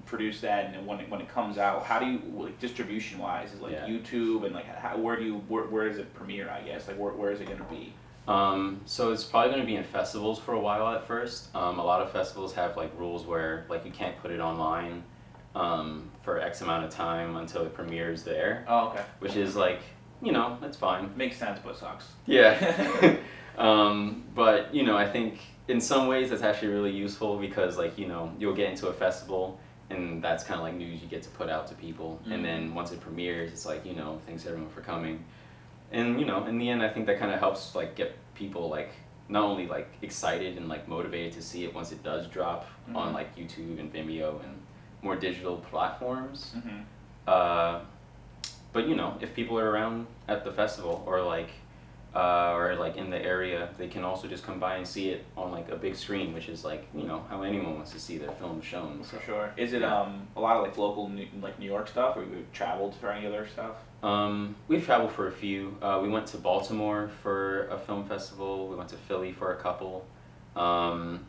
[0.06, 3.52] produce that and when it, when it comes out, how do you like distribution wise?
[3.54, 3.88] Is like Yeah.
[3.88, 6.50] YouTube and like how, where do you where, where is it premiere?
[6.50, 7.94] I guess like where, where is it gonna be?
[8.28, 11.54] Um, so it's probably going to be in festivals for a while at first.
[11.56, 15.04] Um, a lot of festivals have like rules where like you can't put it online
[15.56, 19.02] um, for X amount of time until it premieres there, Oh okay.
[19.20, 19.82] which is like
[20.22, 21.12] you know, it's fine.
[21.16, 22.08] Makes sense, but sucks.
[22.26, 23.16] Yeah.
[23.58, 27.98] um, but you know, I think in some ways that's actually really useful because like
[27.98, 31.22] you know you'll get into a festival and that's kind of like news you get
[31.24, 32.34] to put out to people Mhm.
[32.34, 35.24] and then once it premieres it's like you know thanks everyone for coming
[35.92, 38.70] and you know in the end i think that kind of helps like get people
[38.70, 38.92] like
[39.30, 43.10] not only like excited and like motivated to see it once it does drop on
[43.10, 43.14] Mhm.
[43.14, 44.54] like youtube and vimeo and
[45.02, 46.80] more digital platforms hmm
[47.28, 47.80] uh,
[48.74, 51.50] but you know, if people are around at the festival or like,
[52.14, 55.26] uh, or like in the area, they can also just come by and see it
[55.38, 58.18] on like a big screen, which is like you know how anyone wants to see
[58.18, 59.04] their film shown.
[59.04, 59.18] So.
[59.18, 59.54] For sure.
[59.58, 62.46] Is it um a lot of like local New, like New York stuff, or you
[62.54, 63.76] traveled for any other stuff?
[64.04, 65.78] Um, we've traveled for a few.
[65.82, 68.68] Uh, we went to Baltimore for a film festival.
[68.68, 70.06] We went to Philly for a couple.
[70.56, 71.26] Um,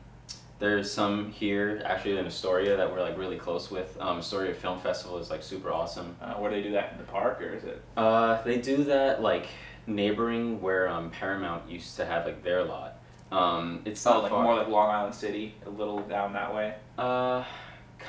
[0.63, 3.97] there's some here actually in Astoria that we're like really close with.
[4.01, 6.15] Um, Astoria Film Festival is like super awesome.
[6.23, 7.83] Uh, where do they do that in the park, or is it?
[7.97, 9.49] Uh, they do that like
[9.89, 12.99] neighboring where um, Paramount used to have like their lot.
[13.33, 14.45] Um, it's Oh, not like far.
[14.45, 16.75] more like Long Island City, a little down that way.
[16.97, 17.43] uh,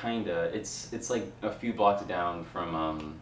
[0.02, 0.52] kinda.
[0.54, 3.16] It's it's like a few blocks down from um,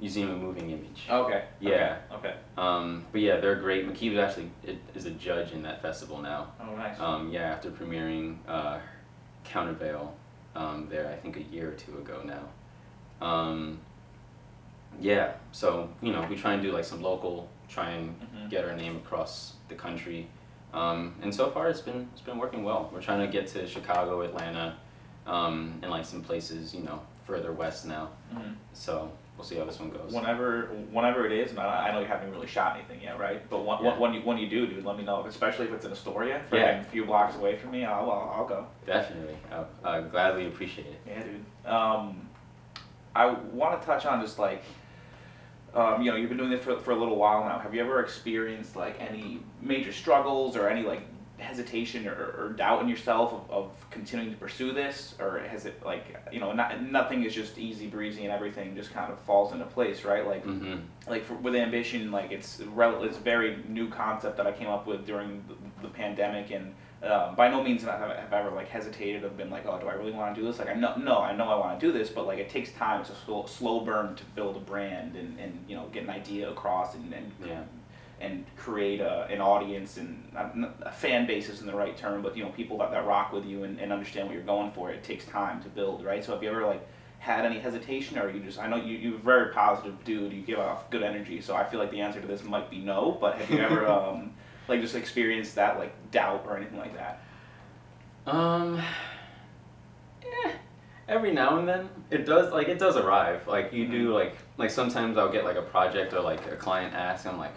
[0.00, 1.06] Museum of Moving Image.
[1.10, 1.44] Okay.
[1.60, 1.96] Yeah.
[2.12, 2.34] Okay.
[2.56, 3.88] Um, but yeah, they're great.
[3.88, 6.52] McKeeves actually it, is a judge in that festival now.
[6.60, 6.98] Oh, nice.
[7.00, 8.78] Um, yeah, after premiering uh,
[9.44, 10.12] Countervail
[10.54, 13.26] um, there, I think a year or two ago now.
[13.26, 13.80] Um,
[15.00, 18.50] yeah, so you know we try and do like some local, try and Mhm.
[18.50, 20.28] get our name across the country,
[20.72, 22.88] um, and so far it's been it's been working well.
[22.92, 24.76] We're trying to get to Chicago, Atlanta,
[25.26, 28.10] um, and like some places you know further west now.
[28.32, 28.54] Mhm.
[28.72, 30.12] So we'll see how this one goes.
[30.12, 33.48] Whenever, whenever it is, and I, I know you haven't really shot anything yet, right?
[33.48, 33.96] But when, Yeah.
[33.96, 35.24] when you when you do, dude, let me know.
[35.26, 36.80] Especially if it's in Astoria, freaking Yeah.
[36.80, 38.66] a few blocks away from me, I'll I'll, I'll go.
[38.84, 39.36] Definitely,
[39.84, 41.00] I, I gladly appreciate it.
[41.06, 41.70] Yeah, dude.
[41.72, 42.28] Um,
[43.14, 44.62] I want to touch on just like,
[45.72, 47.58] um, you know, you've been doing this for, for a little while now.
[47.60, 51.02] Have you ever experienced like any major struggles or any like
[51.38, 55.84] hesitation or, or doubt in yourself of, of continuing to pursue this, or has it
[55.84, 59.52] like you know not, nothing is just easy breezy and everything just kind of falls
[59.52, 60.26] into place, right?
[60.26, 60.76] Like hmm
[61.08, 64.86] like for, with ambition like it's rel- it's very new concept that i came up
[64.86, 68.68] with during the, the pandemic and um, by no means have I have ever like
[68.68, 70.94] hesitated or been like oh do i really want to do this like i know
[70.96, 73.14] no i know i want to do this but like it takes time it's a
[73.14, 76.94] slow, slow burn to build a brand and, and you know get an idea across
[76.94, 77.62] and, and Yeah.
[78.20, 82.36] And create a, an audience and not- a fan base isn't the right term, but
[82.36, 84.90] you know people that, that rock with you and, and understand what you're going for.
[84.90, 86.24] It takes time to build, right?
[86.24, 86.86] So have you ever like
[87.20, 90.32] had any hesitation, or you just I know you you're a very positive dude.
[90.32, 92.78] You give off good energy, so I feel like the answer to this might be
[92.78, 93.16] no.
[93.20, 94.32] But have you ever um,
[94.68, 97.22] like just experienced that like doubt or anything like that?
[98.26, 98.80] Um.
[100.44, 100.52] eh,
[101.08, 103.46] every now and then it does like it does arrive.
[103.48, 106.94] Like you do like like sometimes I'll get like a project or like a client
[106.94, 107.26] asks.
[107.26, 107.54] I'm like,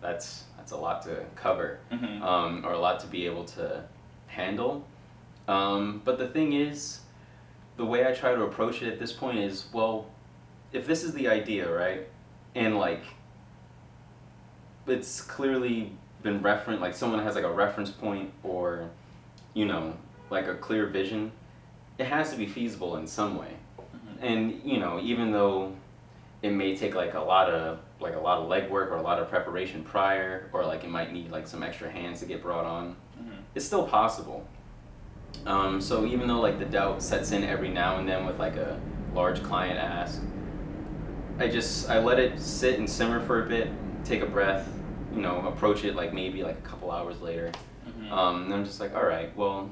[0.00, 2.22] that's that's a lot to cover, Mm-hmm.
[2.22, 3.84] um, or a lot to be able to
[4.26, 4.84] handle.
[5.48, 7.00] Um, but the thing is,
[7.76, 10.06] the way I try to approach it at this point is well,
[10.72, 12.08] if this is the idea, right,
[12.54, 13.04] and like
[14.86, 18.88] it's clearly been referenced, like someone has like a reference point or,
[19.54, 19.94] you know,
[20.30, 21.32] like a clear vision,
[21.98, 23.52] it has to be feasible in some way.
[24.20, 25.74] And you know, even though
[26.42, 29.18] it may take like a lot of like a lot of legwork or a lot
[29.18, 32.64] of preparation prior, or like it might need like some extra hands to get brought
[32.64, 33.30] on, Mm-hmm.
[33.54, 34.46] it's still possible.
[35.46, 38.56] Um, so even though like the doubt sets in every now and then with like
[38.56, 38.78] a
[39.14, 40.20] large client ask,
[41.38, 43.68] I just I let it sit and simmer for a bit,
[44.04, 44.68] take a breath,
[45.14, 47.52] you know, approach it like maybe like a couple hours later.
[47.88, 48.12] Mm-hmm.
[48.12, 49.70] Um, and I'm just like, all right, well,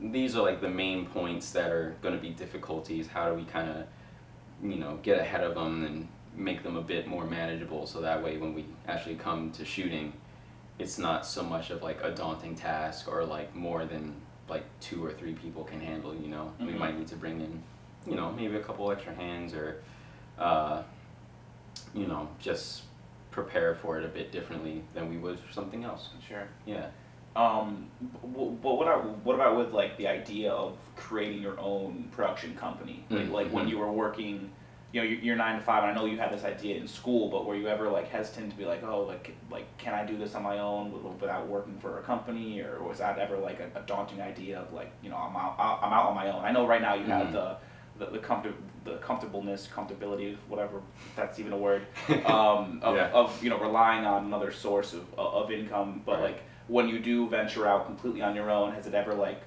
[0.00, 3.06] these are like the main points that are going to be difficulties.
[3.08, 3.86] How do we kind of,
[4.62, 8.22] you know, get ahead of them and make them a bit more manageable so that
[8.22, 10.12] way when we actually come to shooting,
[10.78, 14.14] it's not so much of like a daunting task or like more than
[14.48, 16.52] like two or three people can handle, you know.
[16.60, 16.78] We Mhm.
[16.78, 17.62] might need to bring in,
[18.06, 19.82] you know, maybe a couple extra hands or,
[20.38, 20.82] uh,
[21.94, 22.84] you know, just
[23.30, 26.10] prepare for it a bit differently than we would for something else.
[26.26, 26.46] Sure.
[26.66, 26.86] Yeah.
[27.34, 27.86] Um,
[28.22, 33.04] but what about, what about with like the idea of creating your own production company?
[33.10, 34.50] Like, Mm, like when you were working,
[34.92, 37.30] you know, you're, nine to five, and I know you had this idea in school,
[37.30, 40.18] but were you ever like hesitant to be like, oh, like, like can I do
[40.18, 43.78] this on my own without working for a company, or was that ever like a,
[43.78, 46.44] a daunting idea of like, you know, I'm out, I'm out on my own?
[46.44, 47.32] I know right now you have Mhm.
[47.32, 47.56] the
[47.98, 50.80] the the, comfort, the comfortableness, comfortability, whatever
[51.14, 51.86] that's even a word,
[52.26, 53.10] um, of, Yeah.
[53.12, 56.02] of you know relying on another source of, of income.
[56.04, 56.22] But Right.
[56.32, 59.42] like when you do venture out completely on your own, has it ever like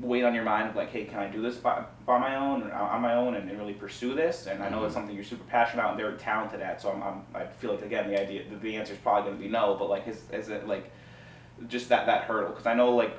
[0.00, 2.62] weight on your mind of like, hey, can I do this by, by my own,
[2.64, 4.46] or on my own, and, and really pursue this?
[4.46, 4.94] And I know it's Mhm.
[4.98, 6.80] something you're super passionate about and very talented at.
[6.82, 9.36] So I'm, I'm I feel like again the idea the, the answer is probably going
[9.36, 10.90] to be no, but like is is it like
[11.68, 12.50] just that that hurdle?
[12.50, 13.16] Because I know like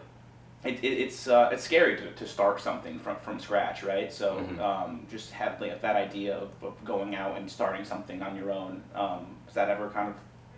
[0.63, 4.11] it, it, it's uh, it's scary to, to start something from from scratch, right?
[4.11, 4.59] So Mhm.
[4.59, 8.51] um, just have like that idea of, of going out and starting something on your
[8.51, 8.83] own.
[8.93, 10.15] Um, has that ever kind of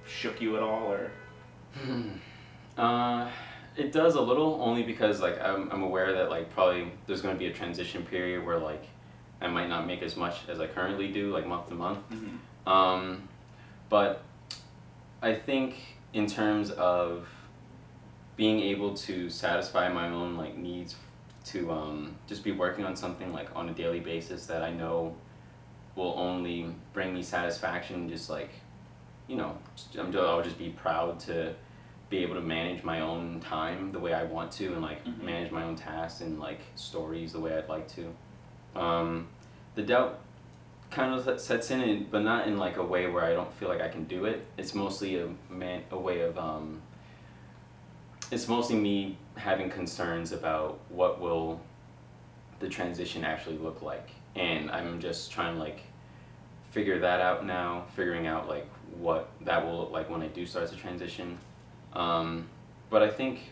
[0.09, 1.11] shook you at all, or?
[2.77, 3.29] Uh,
[3.75, 7.35] it does a little only because like I'm, I'm aware that like probably there's going
[7.35, 8.83] to be a transition period where like
[9.41, 11.99] I might not make as much as I currently do like month to month.
[12.11, 12.69] Mm-hmm.
[12.69, 13.27] Um,
[13.89, 14.23] but
[15.21, 15.75] I think
[16.13, 17.27] in terms of
[18.35, 20.95] being able to satisfy my own like needs
[21.45, 25.15] to um, just be working on something like on a daily basis that I know
[25.95, 28.49] will only bring me satisfaction just like
[29.27, 29.57] you know
[29.99, 31.53] I'm, I'll just be proud to
[32.13, 35.23] be able to manage my own time the way I want to and like Mhm.
[35.23, 38.13] manage my own tasks and like stories the way I'd like to
[38.75, 39.27] um,
[39.75, 40.19] the doubt
[40.91, 43.67] kind of sets in, and- but not in like a way where I don't feel
[43.67, 44.45] like I can do it.
[44.57, 46.81] It's mostly a man a way of um.
[48.31, 51.59] It's mostly me having concerns about what will
[52.59, 55.81] the transition actually look like, and I'm just trying to like
[56.71, 57.85] figure that out now.
[57.95, 61.37] Figuring out like what that will look like when I do start to transition.
[61.93, 62.49] Um,
[62.89, 63.51] but I think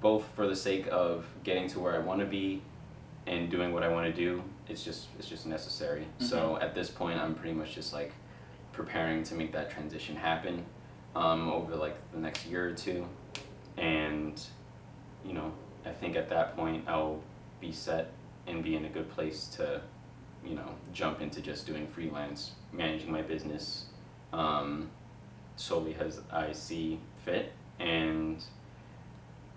[0.00, 2.62] both for the sake of getting to where I want to be
[3.26, 6.06] and doing what I want to do, it's just it's just necessary.
[6.18, 8.12] So at this point, I'm pretty much just like
[8.72, 10.64] preparing to make that transition happen
[11.14, 13.06] um, over like the next year or two,
[13.76, 14.40] and
[15.24, 15.52] you know
[15.84, 17.20] I think at that point I'll
[17.60, 18.12] be set
[18.46, 19.80] and be in a good place to
[20.44, 23.86] you know jump into just doing freelance, managing my business
[24.32, 24.90] um,
[25.56, 28.42] solely as I see fit, and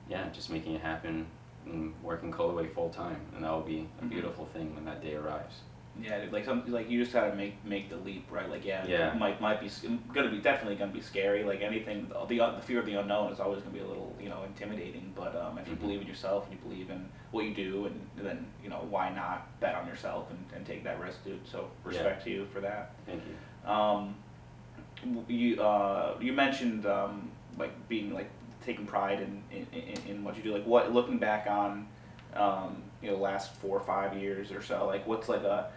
[0.10, 1.26] yeah, just making it happen
[1.66, 4.10] and working Colorway full time, and that will be a Mhm.
[4.10, 5.62] beautiful thing when that day arrives.
[6.02, 8.50] Yeah, dude, like some like you just gotta make make the leap, right?
[8.50, 9.12] Like yeah, Yeah.
[9.14, 9.70] it might might be
[10.14, 11.44] gonna be definitely gonna be scary.
[11.44, 14.30] Like anything, the the fear of the unknown is always gonna be a little you
[14.30, 15.12] know intimidating.
[15.16, 15.80] But um, if you Mhm.
[15.82, 19.10] believe in yourself and you believe in what you do, and then you know why
[19.10, 21.46] not bet on yourself and, and take that risk, dude.
[21.46, 22.92] So respect to you for that.
[23.06, 23.70] Thank you.
[23.70, 24.16] Um,
[25.28, 27.30] you uh, you mentioned um,
[27.60, 28.30] like being like
[28.66, 30.54] taking pride in, in, in, what you do.
[30.54, 31.88] Like what looking back on
[32.36, 34.88] um, you know last four or five years or so.
[34.88, 35.72] Like what's like a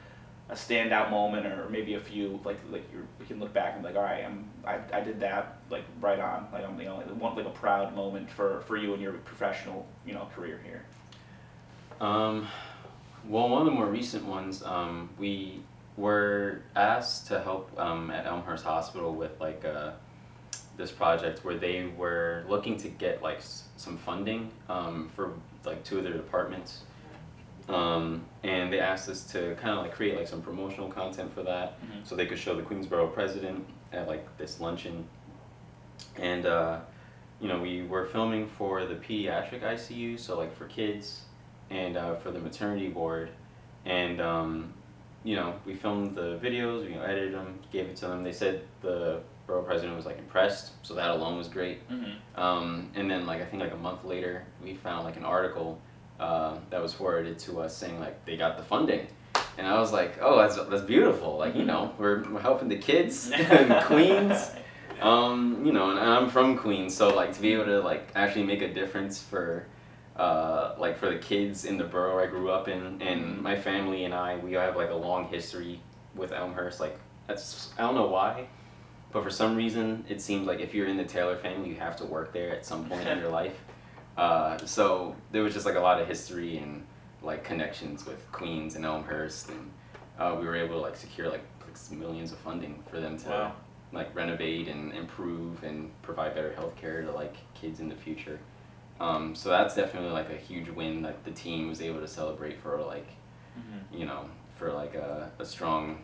[0.48, 3.88] a standout moment or maybe a few like like you can look back and be
[3.88, 6.96] like all right I'm I, I did that like right on like I'm you know
[7.18, 10.84] one like a proud moment for for you and your professional you know career here.
[12.00, 12.48] Um,
[13.28, 15.62] well, one of the more recent ones, um, we
[15.96, 19.92] were asked to help um, at Elmhurst Hospital with like uh,
[20.76, 25.32] this project where they were looking to get like s- some funding um, for
[25.64, 26.82] like two of their departments.
[27.68, 31.42] Um, and they asked us to kind of like create like some promotional content for
[31.44, 32.04] that Mhm.
[32.04, 35.06] so they could show the Queensborough president at like this luncheon.
[36.16, 36.80] And uh,
[37.40, 41.22] you know, we were filming for the pediatric ICU, so like for kids,
[41.70, 43.30] and uh, for the maternity ward,
[43.84, 44.72] and um,
[45.24, 48.22] you know, we filmed the videos, we edited them, gave it to them.
[48.24, 51.88] They said the borough president was like impressed, so that alone was great.
[51.88, 52.40] Mm-hmm.
[52.40, 55.80] Um, and then like I think like a month later, we found like an article
[56.20, 59.06] uh, that was forwarded to us saying like they got the funding,
[59.58, 61.36] and I was like, oh, that's that's beautiful.
[61.38, 64.50] Like you know, we're, we're helping the kids in Queens.
[65.00, 68.44] Um, you know, and I'm from Queens, so like to be able to like actually
[68.44, 69.66] make a difference for,
[70.14, 74.04] uh, like for the kids in the borough I grew up in, and my family
[74.04, 75.80] and I, we have like a long history
[76.14, 76.78] with Elmhurst.
[76.78, 78.46] Like that's I don't know why,
[79.12, 81.96] but for some reason it seems like if you're in the Taylor family, you have
[81.96, 83.56] to work there at some point in your life.
[84.16, 86.84] Uh, so there was just like a lot of history and
[87.22, 89.70] like connections with Queens and Elmhurst, and
[90.18, 91.42] uh, we were able to like secure like
[91.90, 93.52] millions of funding for them to Wow.
[93.92, 98.38] like renovate and improve and provide better health care to like kids in the future.
[99.00, 102.58] Um, so that's definitely like a huge win that the team was able to celebrate
[102.60, 103.08] for like
[103.58, 103.98] Mm-hmm.
[104.00, 104.24] you know
[104.56, 105.98] for like a, a strong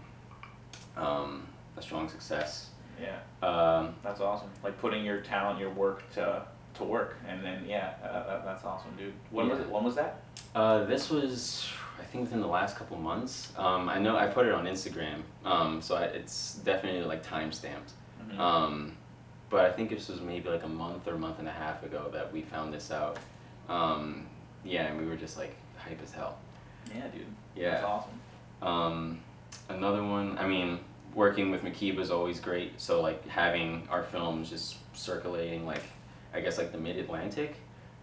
[0.96, 1.46] um,
[1.76, 2.70] a strong success.
[3.00, 3.46] Yeah.
[3.46, 4.48] Um, That's awesome.
[4.64, 6.42] Like putting your talent, your work to
[6.74, 9.12] to work, and then yeah, uh, that, that's awesome, dude.
[9.30, 9.68] When was it?
[9.68, 10.20] When was that?
[10.54, 11.68] Uh, this was,
[11.98, 13.52] I think, within the last couple months.
[13.56, 17.52] Um, I know I put it on Instagram, um, so I, it's definitely like time
[17.52, 17.92] stamped.
[18.30, 18.38] Mhm.
[18.38, 18.96] Um,
[19.50, 22.10] but I think this was maybe like a month or month and a half ago
[22.12, 23.18] that we found this out.
[23.68, 24.26] Um,
[24.64, 26.38] yeah, and we were just like hype as hell.
[26.94, 27.26] yeah, dude.
[27.56, 27.70] Yeah.
[27.72, 28.20] That's awesome.
[28.62, 29.20] Um,
[29.68, 30.80] another one, I mean,
[31.18, 32.80] working with Makiba is always great.
[32.80, 35.82] So like having our films just circulating like,
[36.32, 37.56] I guess like the Mid Atlantic,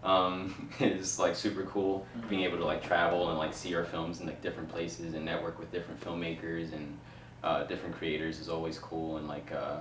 [0.04, 2.06] um, is like super cool.
[2.18, 2.28] Mhm.
[2.28, 5.24] Being able to like travel and like see our films in like different places and
[5.24, 6.98] network with different filmmakers and
[7.42, 9.16] uh, different creators is always cool.
[9.16, 9.78] And like uh,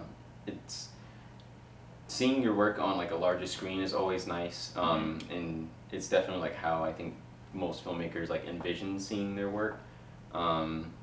[0.48, 0.88] it's
[2.08, 4.72] seeing your work on like a larger screen is always nice.
[4.78, 7.16] Um, and it's definitely like how I think
[7.54, 9.82] most filmmakers like envision seeing their work.
[10.34, 10.94] Um,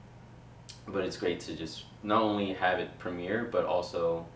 [0.87, 4.27] but it's great to just not only have it premiere but also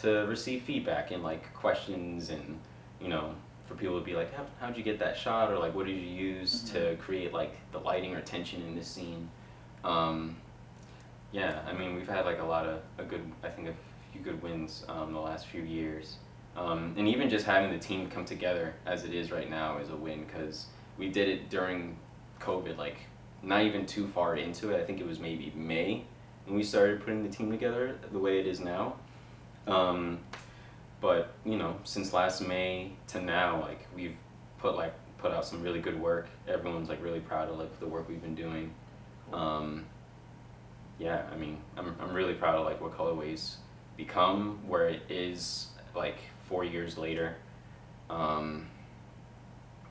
[0.00, 2.58] to receive feedback and like questions and
[3.00, 3.34] you know
[3.66, 5.50] for people to be like How, how'd you get that shot?
[5.52, 8.88] or like what did you use to create like the lighting or tension in this
[8.88, 9.28] scene?
[9.84, 10.36] Um,
[11.32, 13.74] yeah i mean we've had like a lot of a good i think a
[14.12, 16.16] few good wins um, the last few years.
[16.54, 19.88] Um, and even just having the team come together as it is right now is
[19.88, 20.66] a win because
[20.98, 21.96] we did it during
[22.40, 22.98] covid like
[23.42, 24.80] not even too far into it.
[24.80, 26.04] I think it was maybe may
[26.46, 28.96] when we started putting the team together the way it is now.
[29.66, 30.20] Um,
[31.00, 34.16] but you know since last may to now like we've
[34.58, 36.28] put like put out some really good work.
[36.48, 38.72] Everyone's like really proud of like the work we've been doing.
[39.32, 39.86] Um,
[40.98, 43.56] yeah i mean I'm, I'm really proud of like what Colorway's
[43.96, 47.36] become where it is like four years later.
[48.08, 48.66] Um,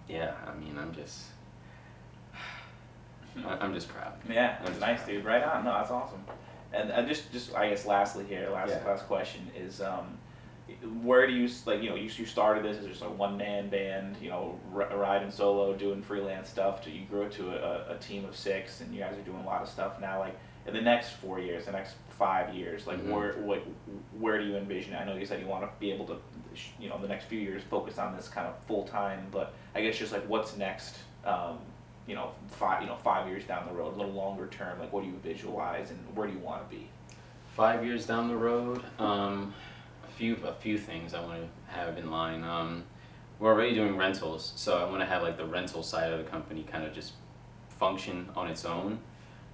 [0.07, 1.21] yeah i mean i'm just
[3.45, 5.07] I- i'm just proud Yeah, I'm nice, proud.
[5.07, 5.25] dude.
[5.25, 5.63] Right on.
[5.65, 6.23] No, that's awesome.
[6.73, 8.83] And uh, just, just I guess, lastly here, last Yeah.
[8.85, 10.17] last question is, um,
[11.03, 11.81] where do you like?
[11.83, 14.15] You know, you, you started this as just a one man band.
[14.21, 16.81] You know, r- riding solo, doing freelance stuff.
[16.83, 19.41] To you grew it to a, a team of six, and you guys are doing
[19.43, 20.19] a lot of stuff now.
[20.19, 23.11] Like in the next four years, the next five years, like Mhm.
[23.11, 23.63] where what
[24.17, 24.93] where do you envision?
[24.93, 24.97] it?
[24.97, 26.17] I know you said you want to be able to,
[26.79, 29.27] you know, in the next few years focus on this kind of full time.
[29.29, 30.99] But I guess just like what's next?
[31.25, 31.57] Um,
[32.11, 34.77] you know, five you know five years down the road, a little longer term.
[34.79, 36.89] Like what do you visualize, and where do you want to be?
[37.55, 39.53] five years down the road, um,
[40.05, 42.43] a few a few things I want to have in line.
[42.43, 42.83] Um,
[43.39, 46.29] we're already doing rentals, so I want to have like the rental side of the
[46.29, 47.13] company kind of just
[47.69, 48.99] function on its own,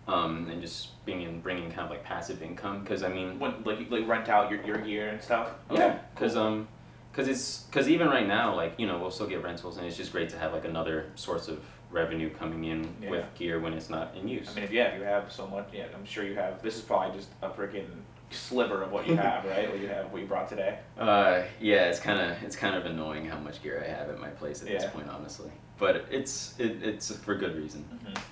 [0.07, 2.81] um, and just being bringing bringing kind of like passive income.
[2.81, 5.51] Because I mean, When like you- like rent out your, your gear and stuff.
[5.71, 6.67] yeah, because um,
[7.11, 9.97] because it's because even right now, like you know, we'll still get rentals, and it's
[9.97, 13.09] just great to have like another source of revenue coming in Yeah.
[13.11, 14.49] with gear when it's not in use.
[14.51, 16.61] I mean, if yeah, if you have so much, yeah, I'm sure you have.
[16.61, 17.87] This is probably just a freaking
[18.29, 19.69] sliver of what you have, right?
[19.69, 20.79] What you have, what you brought today.
[20.97, 24.19] Uh, yeah, it's kind of it's kind of annoying how much gear I have at
[24.19, 24.79] my place at Yeah.
[24.79, 25.49] this point, honestly.
[25.79, 27.85] But it's it, it's for good reason.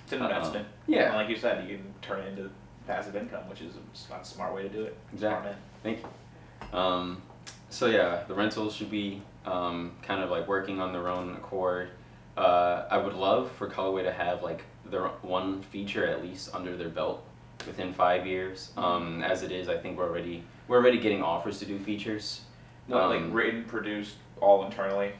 [0.04, 0.66] It's an Uh, investment.
[0.86, 1.06] yeah.
[1.06, 2.50] And like you said, you can turn it into
[2.86, 4.96] passive income, which is a smart way to do it.
[5.12, 5.52] Exactly.
[5.82, 6.78] Thank you.
[6.78, 7.22] Um,
[7.70, 11.90] so yeah, the rentals should be um, kind of like working on their own accord.
[12.36, 16.76] Uh, I would love for Colorway to have like their one feature at least under
[16.76, 17.24] their belt
[17.66, 18.72] within five years.
[18.76, 22.42] Um, as it is, I think we're already we're already getting offers to do features.
[22.88, 25.12] No, like Um, written, produced, all internally.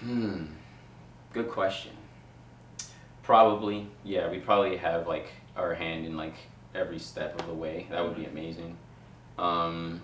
[0.00, 0.46] Hmm.
[1.32, 1.92] Good question.
[3.22, 4.30] Probably, yeah.
[4.30, 6.34] We probably have like our hand in like
[6.74, 7.86] every step of the way.
[7.90, 8.76] That would be amazing.
[9.38, 10.02] Um.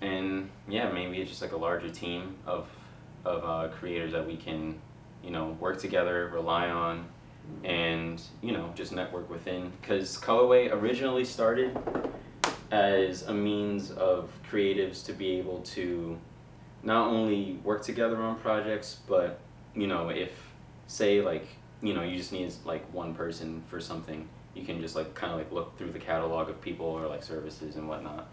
[0.00, 2.68] And yeah, maybe it's just like a larger team of
[3.24, 4.78] of uh, creators that we can,
[5.22, 7.06] you know, work together, rely on,
[7.64, 9.72] and you know, just network within.
[9.80, 11.76] Because Colorway originally started
[12.70, 16.18] as a means of creatives to be able to
[16.82, 19.40] not only work together on projects, but
[19.74, 20.30] you know, if
[20.86, 21.46] say like
[21.82, 25.32] you know you just need like one person for something, you can just like kind
[25.32, 28.28] of like look through the catalog of people or like services and whatnot,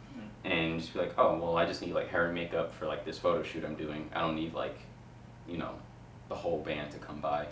[0.45, 3.03] and just be like, oh well, I just need like hair and makeup for like
[3.03, 4.09] this photo shoot I'm doing.
[4.13, 4.77] I don't need like,
[5.47, 5.71] you know,
[6.29, 7.47] the whole band to come by,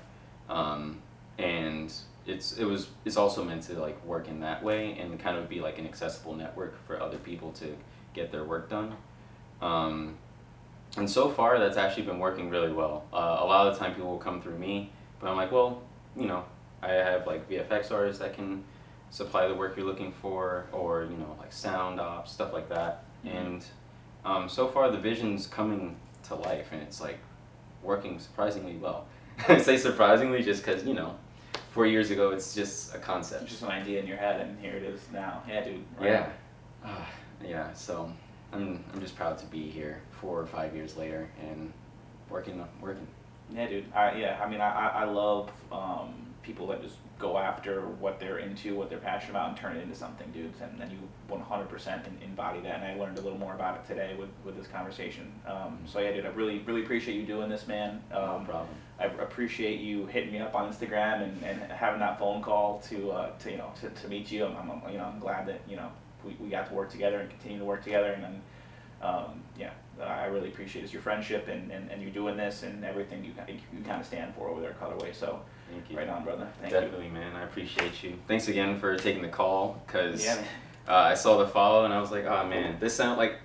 [0.48, 1.02] um,
[1.38, 1.92] and
[2.26, 5.50] it's it was it's also meant to like work in that way and kind of
[5.50, 7.76] be like an accessible network for other people to
[8.14, 8.96] get their work done.
[9.62, 10.16] Um,
[10.96, 13.06] and so far, that's actually been working really well.
[13.12, 15.82] Uh, a lot of the time, people will come through me, but I'm like, well,
[16.16, 16.44] you know,
[16.84, 18.64] I have like VFX artists that can
[19.14, 23.04] supply the work you're looking for, or you know, like sound ops, stuff like that.
[23.24, 23.36] Mhm.
[23.36, 23.66] And
[24.26, 27.20] um, so far, the vision's coming to life, and it's like
[27.84, 29.06] working surprisingly well.
[29.48, 31.16] I say surprisingly just because you know,
[31.72, 33.44] four years ago, it's just a concept.
[33.44, 35.44] It's just an idea in your head, and here it is now.
[35.48, 35.84] Yeah, dude.
[36.00, 36.30] right Yeah.
[36.84, 37.08] Ah,
[37.46, 38.12] yeah, so
[38.52, 41.72] I'm I'm just proud to be here four or five years later and
[42.32, 43.08] working working.
[43.54, 43.86] Yeah, dude.
[43.94, 48.20] I, yeah, I mean, I, I I love um, people that just go after what
[48.20, 50.52] they're into, what they're passionate about, and turn it into something, dude.
[50.62, 50.98] And then you
[51.34, 52.82] 100% embody that.
[52.82, 55.32] And I learned a little more about it today with, with this conversation.
[55.48, 58.04] Um, so yeah, dude, I really really appreciate you doing this, man.
[58.12, 58.68] No Um, problem.
[59.00, 63.12] I appreciate you hitting me up on Instagram and, and having that phone call to,
[63.12, 64.46] uh, to you know to, to meet you.
[64.46, 65.90] I'm, I'm you know I'm glad that you know
[66.26, 68.42] we, we got to work together and continue to work together and then
[69.02, 69.72] um, yeah,
[70.02, 73.34] I really appreciate is your friendship and, and, and you doing this and everything you,
[73.50, 75.14] you kind of stand for over there at Colorway.
[75.14, 75.42] So,
[75.74, 75.98] Thank you.
[75.98, 76.48] right on, brother.
[76.62, 77.36] Thank Definitely, man.
[77.36, 78.18] I appreciate you.
[78.28, 80.24] Thanks again for taking the call because.
[80.24, 80.42] Yeah,
[80.88, 83.36] uh, I saw the follow and I was like, oh man, this sound like.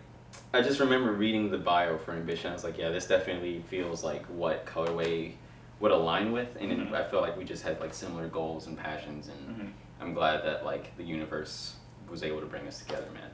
[0.52, 2.50] I just remember reading the bio for Ambition.
[2.50, 5.32] I was like, yeah, this definitely feels like what Colorway
[5.80, 6.92] would align with, and it- Mhm.
[6.92, 9.72] I feel like we just had like similar goals and passions, and Mhm.
[10.00, 11.76] I'm glad that like the universe
[12.10, 13.30] was able to bring us together, man.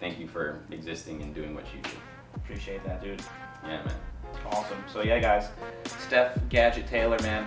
[0.00, 1.90] Thank you for existing and doing what you do.
[2.36, 3.20] Appreciate that, dude.
[3.64, 3.94] Yeah, man.
[4.52, 4.82] Awesome.
[4.92, 5.48] So yeah, guys,
[6.06, 7.46] Steph Gadget Taylor, man,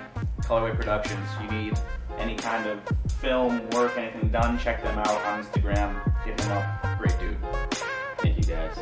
[0.52, 1.30] Colorway Productions.
[1.42, 1.80] You need
[2.18, 2.82] any kind of
[3.22, 5.96] film work, anything done, check them out on Instagram.
[6.26, 7.00] Hit them up.
[7.00, 7.38] Great dude.
[8.18, 8.78] Thank you, guys.